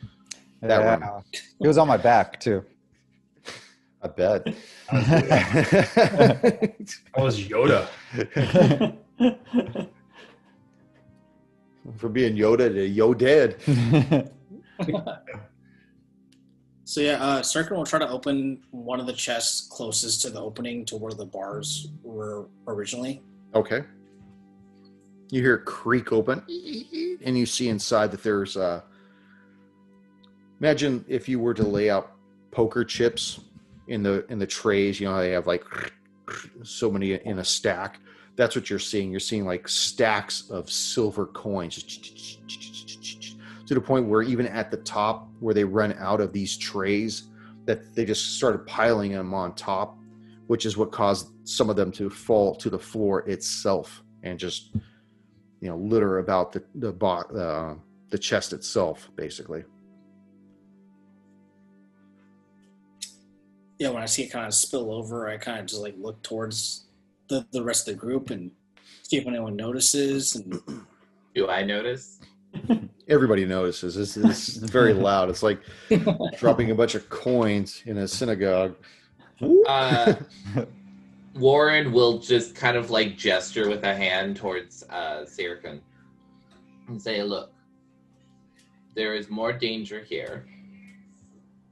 [0.62, 0.98] that Yeah.
[1.12, 1.22] one.
[1.32, 2.64] It was on my back too.
[4.02, 4.46] I bet.
[4.90, 5.00] I
[7.18, 7.86] was Yoda.
[11.98, 13.56] For being Yoda to Yo dead.
[16.86, 20.84] So yeah, uh, will try to open one of the chests closest to the opening
[20.84, 23.24] to where the bars were originally.
[23.56, 23.82] Okay.
[25.32, 26.44] You hear it creak open,
[27.24, 28.56] and you see inside that there's.
[28.56, 28.82] Uh,
[30.60, 32.12] imagine if you were to lay out
[32.52, 33.40] poker chips
[33.88, 35.00] in the in the trays.
[35.00, 35.64] You know they have like
[36.62, 37.98] so many in a stack.
[38.36, 39.10] That's what you're seeing.
[39.10, 41.82] You're seeing like stacks of silver coins,
[43.66, 47.24] to the point where even at the top, where they run out of these trays,
[47.64, 49.98] that they just started piling them on top
[50.46, 54.74] which is what caused some of them to fall to the floor itself and just
[55.60, 57.74] you know litter about the the bo- uh,
[58.10, 59.64] the chest itself basically
[63.78, 66.22] Yeah, when I see it kind of spill over, I kind of just like look
[66.22, 66.86] towards
[67.28, 68.50] the, the rest of the group and
[69.02, 70.34] see if anyone notices.
[70.34, 70.58] And
[71.34, 72.18] Do I notice?
[73.08, 73.94] Everybody notices.
[73.94, 75.30] This is very loud.
[75.30, 75.60] It's like
[76.38, 78.76] dropping a bunch of coins in a synagogue.
[79.66, 80.14] Uh,
[81.34, 85.80] Warren will just kind of like gesture with a hand towards uh, Sirkin
[86.88, 87.52] and say, Look,
[88.94, 90.46] there is more danger here.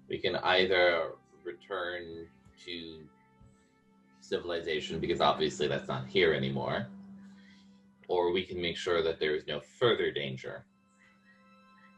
[0.08, 1.12] We can either
[1.44, 2.26] return
[2.66, 3.00] to
[4.20, 6.86] civilization because obviously that's not here anymore,
[8.08, 10.64] or we can make sure that there is no further danger.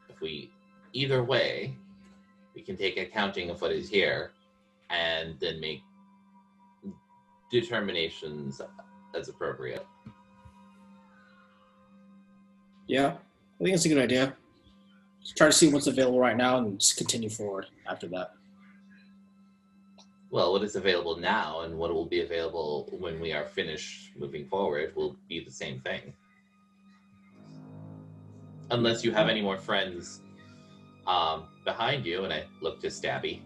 [0.08, 0.50] If we,
[0.92, 1.76] either way,
[2.54, 4.32] we can take accounting of what is here
[4.90, 5.82] and then make
[7.50, 8.60] determinations
[9.14, 9.86] as appropriate.
[12.86, 13.14] yeah,
[13.60, 14.36] I think it's a good idea.
[15.22, 18.35] Just try to see what's available right now and just continue forward after that.
[20.30, 24.46] Well, what is available now and what will be available when we are finished moving
[24.46, 26.12] forward will be the same thing.
[28.70, 30.20] Unless you have any more friends
[31.06, 33.40] um, behind you, and I look to Stabby.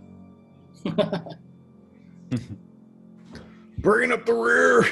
[3.80, 4.84] bringing up the rear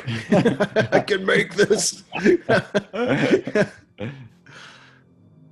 [0.92, 2.02] i can make this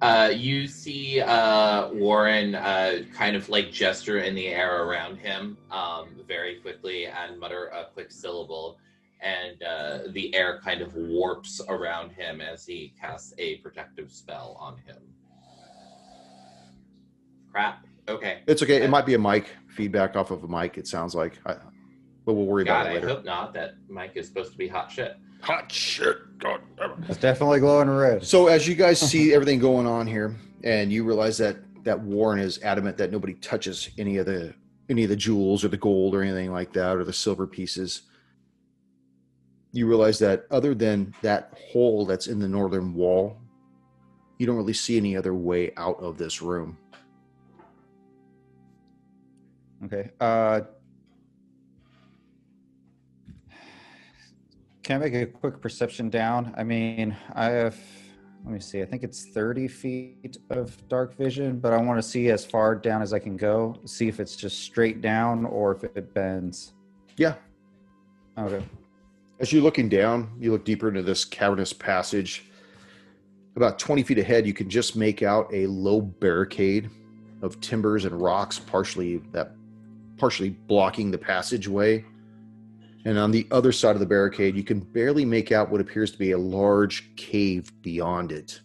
[0.07, 5.59] Uh, you see uh, Warren uh, kind of like gesture in the air around him
[5.73, 8.79] um, very quickly and mutter a quick syllable,
[9.21, 14.57] and uh, the air kind of warps around him as he casts a protective spell
[14.61, 14.99] on him.
[17.51, 17.85] Crap.
[18.09, 18.43] Okay.
[18.47, 18.83] It's okay.
[18.83, 20.79] It might be a mic feedback off of a mic.
[20.79, 21.57] It sounds like, I,
[22.25, 23.09] but we'll worry God, about it later.
[23.09, 23.53] I hope not.
[23.55, 25.17] That mic is supposed to be hot shit.
[25.43, 26.39] Hot shit.
[26.39, 26.61] God.
[26.77, 27.05] damn.
[27.09, 28.25] It's definitely glowing red.
[28.25, 32.41] So as you guys see everything going on here, and you realize that that Warren
[32.41, 34.55] is adamant that nobody touches any of the
[34.89, 38.03] any of the jewels or the gold or anything like that or the silver pieces,
[39.73, 43.37] you realize that other than that hole that's in the northern wall,
[44.39, 46.77] you don't really see any other way out of this room.
[49.85, 50.11] Okay.
[50.21, 50.63] Uh,
[54.87, 56.55] can I make a quick perception down?
[56.57, 57.77] I mean, I have.
[58.45, 58.83] Let me see.
[58.83, 62.77] I think it's 30 feet of dark vision, but I want to see as far
[62.77, 63.81] down as I can go.
[63.85, 66.75] See if it's just straight down or if it bends.
[67.17, 67.35] Yeah.
[68.39, 68.65] Okay.
[69.41, 72.45] As you're looking down, you look deeper into this cavernous passage.
[73.57, 76.89] About 20 feet ahead, you can just make out a low barricade
[77.43, 79.51] of timbers and rocks, partially that
[80.17, 82.05] partially blocking the passageway.
[83.07, 86.11] And on the other side of the barricade, you can barely make out what appears
[86.11, 88.61] to be a large cave beyond it.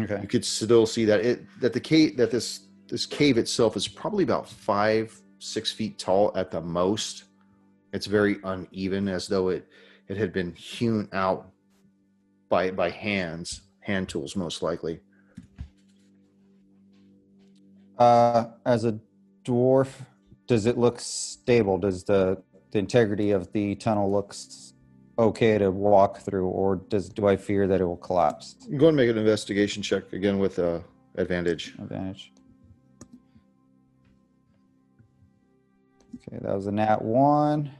[0.00, 0.20] Okay.
[0.22, 3.88] You could still see that it that the cave that this this cave itself is
[3.88, 7.24] probably about five six feet tall at the most.
[7.92, 9.66] It's very uneven, as though it
[10.06, 11.50] it had been hewn out
[12.48, 15.00] by by hands, hand tools most likely.
[17.98, 19.00] Uh, as a
[19.44, 19.88] dwarf,
[20.46, 21.78] does it look stable?
[21.78, 24.74] Does the the integrity of the tunnel looks
[25.18, 28.56] okay to walk through, or does do I fear that it will collapse?
[28.76, 30.80] Go and make an investigation check again with uh,
[31.16, 31.74] advantage.
[31.78, 32.32] Advantage.
[36.16, 37.70] Okay, that was a nat one.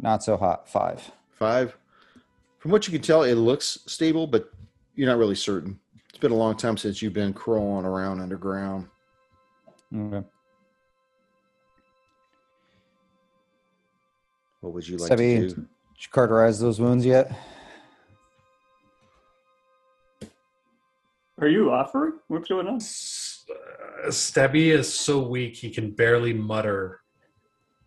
[0.00, 0.68] Not so hot.
[0.68, 1.10] Five.
[1.30, 1.76] Five.
[2.58, 4.50] From what you can tell, it looks stable, but
[4.94, 5.78] you're not really certain.
[6.08, 8.88] It's been a long time since you've been crawling around underground.
[9.94, 10.26] Okay.
[14.64, 17.30] What would you like Stubby, to did you cauterize those wounds yet?
[21.38, 22.14] Are you offering?
[22.28, 22.76] What's going on?
[22.76, 27.02] S- uh, Stebby is so weak he can barely mutter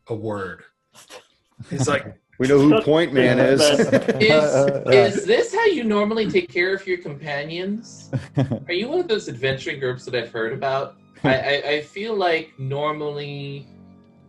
[0.05, 0.65] a word.
[1.71, 2.05] He's like,
[2.38, 3.59] We know who Point Man is.
[3.59, 4.21] Is
[4.93, 8.11] is this how you normally take care of your companions?
[8.67, 10.97] Are you one of those adventuring groups that I've heard about?
[11.23, 13.65] I, I, I feel like normally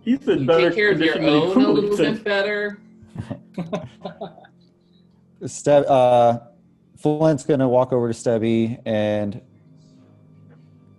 [0.09, 2.15] He's in you better take care of your condition than own a little Fulton.
[2.15, 2.81] bit better.
[5.43, 6.39] Steb, uh,
[6.97, 9.41] Flint's gonna walk over to Stebby and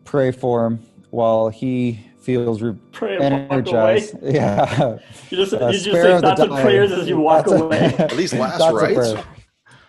[0.05, 0.79] pray for him
[1.09, 3.95] while he feels re- Pray and walk away.
[3.97, 4.15] energized.
[4.21, 4.97] Yeah.
[5.29, 6.63] You just, Uh, you just spare say of the thoughts and dying.
[6.63, 7.79] prayers as you walk That's a- away.
[7.97, 9.11] At least last That's a rites.
[9.13, 9.23] prayer.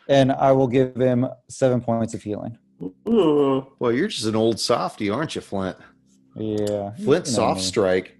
[0.08, 2.56] And I will give him seven points of healing.
[3.08, 3.66] Ooh.
[3.78, 5.76] Well, you're just an old softy, aren't you, Flint?
[6.34, 6.92] Yeah.
[6.92, 7.64] Flint you know soft me.
[7.66, 8.16] strike.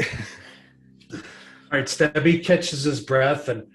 [1.12, 1.18] all
[1.70, 3.66] right, Stebby catches his breath and,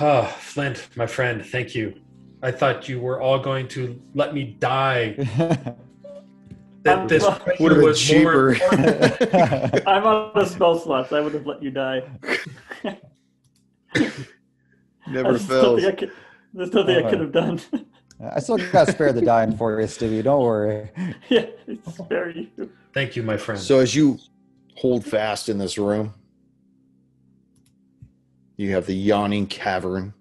[0.00, 1.94] oh, Flint, my friend, thank you.
[2.42, 5.16] I thought you were all going to let me die.
[6.84, 7.22] That this
[7.60, 8.56] Would have been cheaper.
[9.86, 11.12] I'm on a spell slot.
[11.12, 12.02] I would have let you die.
[15.06, 15.82] Never There's fails.
[15.82, 16.12] nothing I could,
[16.54, 17.10] there's nothing I uh-huh.
[17.10, 17.60] could have done.
[18.34, 20.22] I still got spare the dying for you, Stevie.
[20.22, 20.90] Don't worry.
[21.28, 22.48] yeah, it's spare you.
[22.94, 23.60] Thank you, my friend.
[23.60, 24.18] So as you
[24.82, 26.12] hold fast in this room,
[28.56, 30.12] you have the yawning cavern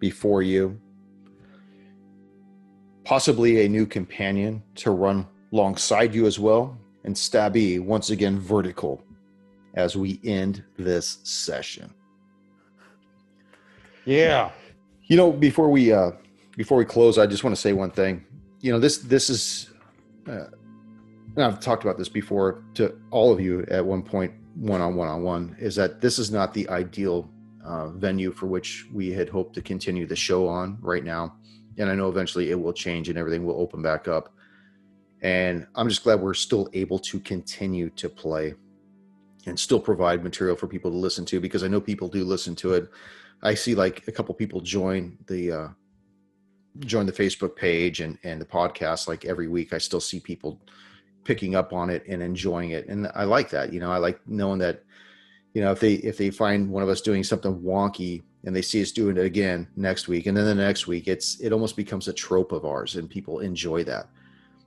[0.00, 0.76] before you.
[3.04, 9.04] Possibly a new companion to run alongside you as well, and Stabby once again vertical
[9.74, 11.94] as we end this session.
[14.04, 14.50] Yeah.
[15.04, 16.10] You know, before we uh
[16.56, 18.24] before we close, I just want to say one thing.
[18.62, 19.70] You know, this this is
[20.28, 20.46] uh,
[21.36, 24.96] and I've talked about this before to all of you at one point, one on
[24.96, 27.30] one on one, is that this is not the ideal
[27.64, 31.36] uh, venue for which we had hoped to continue the show on right now.
[31.78, 34.34] And I know eventually it will change and everything will open back up.
[35.22, 38.54] And I'm just glad we're still able to continue to play
[39.46, 42.54] and still provide material for people to listen to because I know people do listen
[42.56, 42.90] to it.
[43.42, 45.68] I see like a couple people join the uh,
[46.80, 49.72] join the Facebook page and and the podcast like every week.
[49.72, 50.60] I still see people
[51.30, 53.72] picking up on it and enjoying it, and I like that.
[53.72, 54.82] You know, I like knowing that
[55.54, 58.62] you know if they if they find one of us doing something wonky and they
[58.62, 61.76] see us doing it again next week and then the next week, it's it almost
[61.76, 64.08] becomes a trope of ours, and people enjoy that.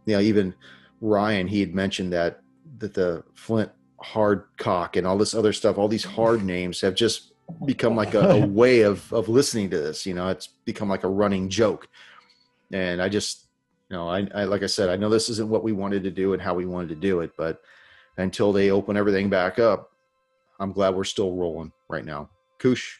[0.05, 0.55] You know, even
[1.01, 2.39] Ryan he had mentioned that
[2.77, 6.95] that the Flint hard cock and all this other stuff, all these hard names have
[6.95, 7.33] just
[7.65, 10.05] become like a, a way of of listening to this.
[10.05, 11.89] You know, it's become like a running joke.
[12.71, 13.42] And I just,
[13.89, 16.33] know, I, I like I said, I know this isn't what we wanted to do
[16.33, 17.61] and how we wanted to do it, but
[18.17, 19.91] until they open everything back up,
[20.59, 22.29] I'm glad we're still rolling right now.
[22.59, 22.97] Koosh,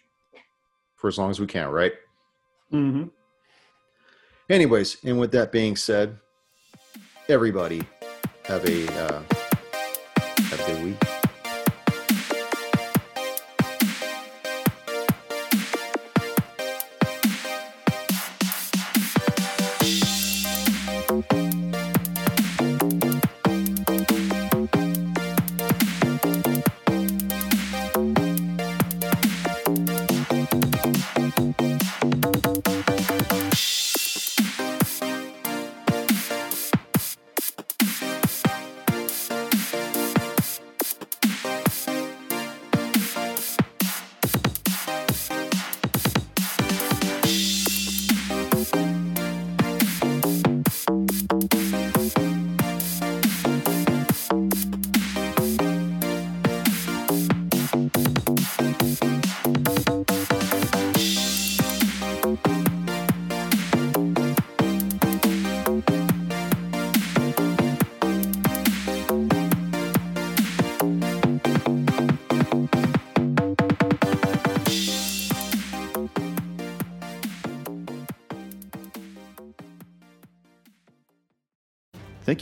[0.95, 1.93] for as long as we can, right?
[2.71, 3.05] Mm-hmm.
[4.49, 6.17] Anyways, and with that being said,
[7.29, 7.81] everybody
[8.45, 9.23] have a uh,
[10.19, 11.12] have a good week.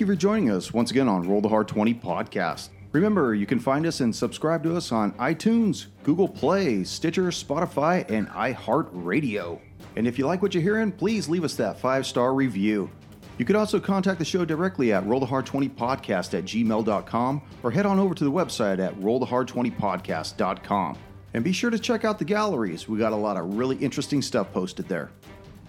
[0.02, 2.70] You for joining us once again on Roll the Hard 20 podcast.
[2.92, 8.10] Remember, you can find us and subscribe to us on iTunes, Google Play, Stitcher, Spotify,
[8.10, 9.60] and iHeartRadio.
[9.96, 12.90] And if you like what you're hearing, please leave us that five star review.
[13.38, 18.16] You could also contact the show directly at rollthehard20podcast at gmail.com or head on over
[18.16, 20.98] to the website at rollthehard20podcast.com.
[21.36, 22.90] And be sure to check out the galleries.
[22.90, 25.12] We got a lot of really interesting stuff posted there.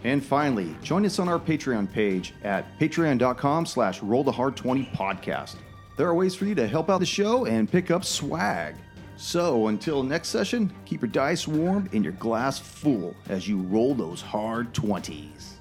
[0.04, 5.56] And finally, join us on our Patreon page at patreon.com slash rollthehard20podcast.
[5.96, 8.74] There are ways for you to help out the show and pick up swag.
[9.16, 13.94] So until next session, keep your dice warm and your glass full as you roll
[13.94, 15.52] those hard 20s.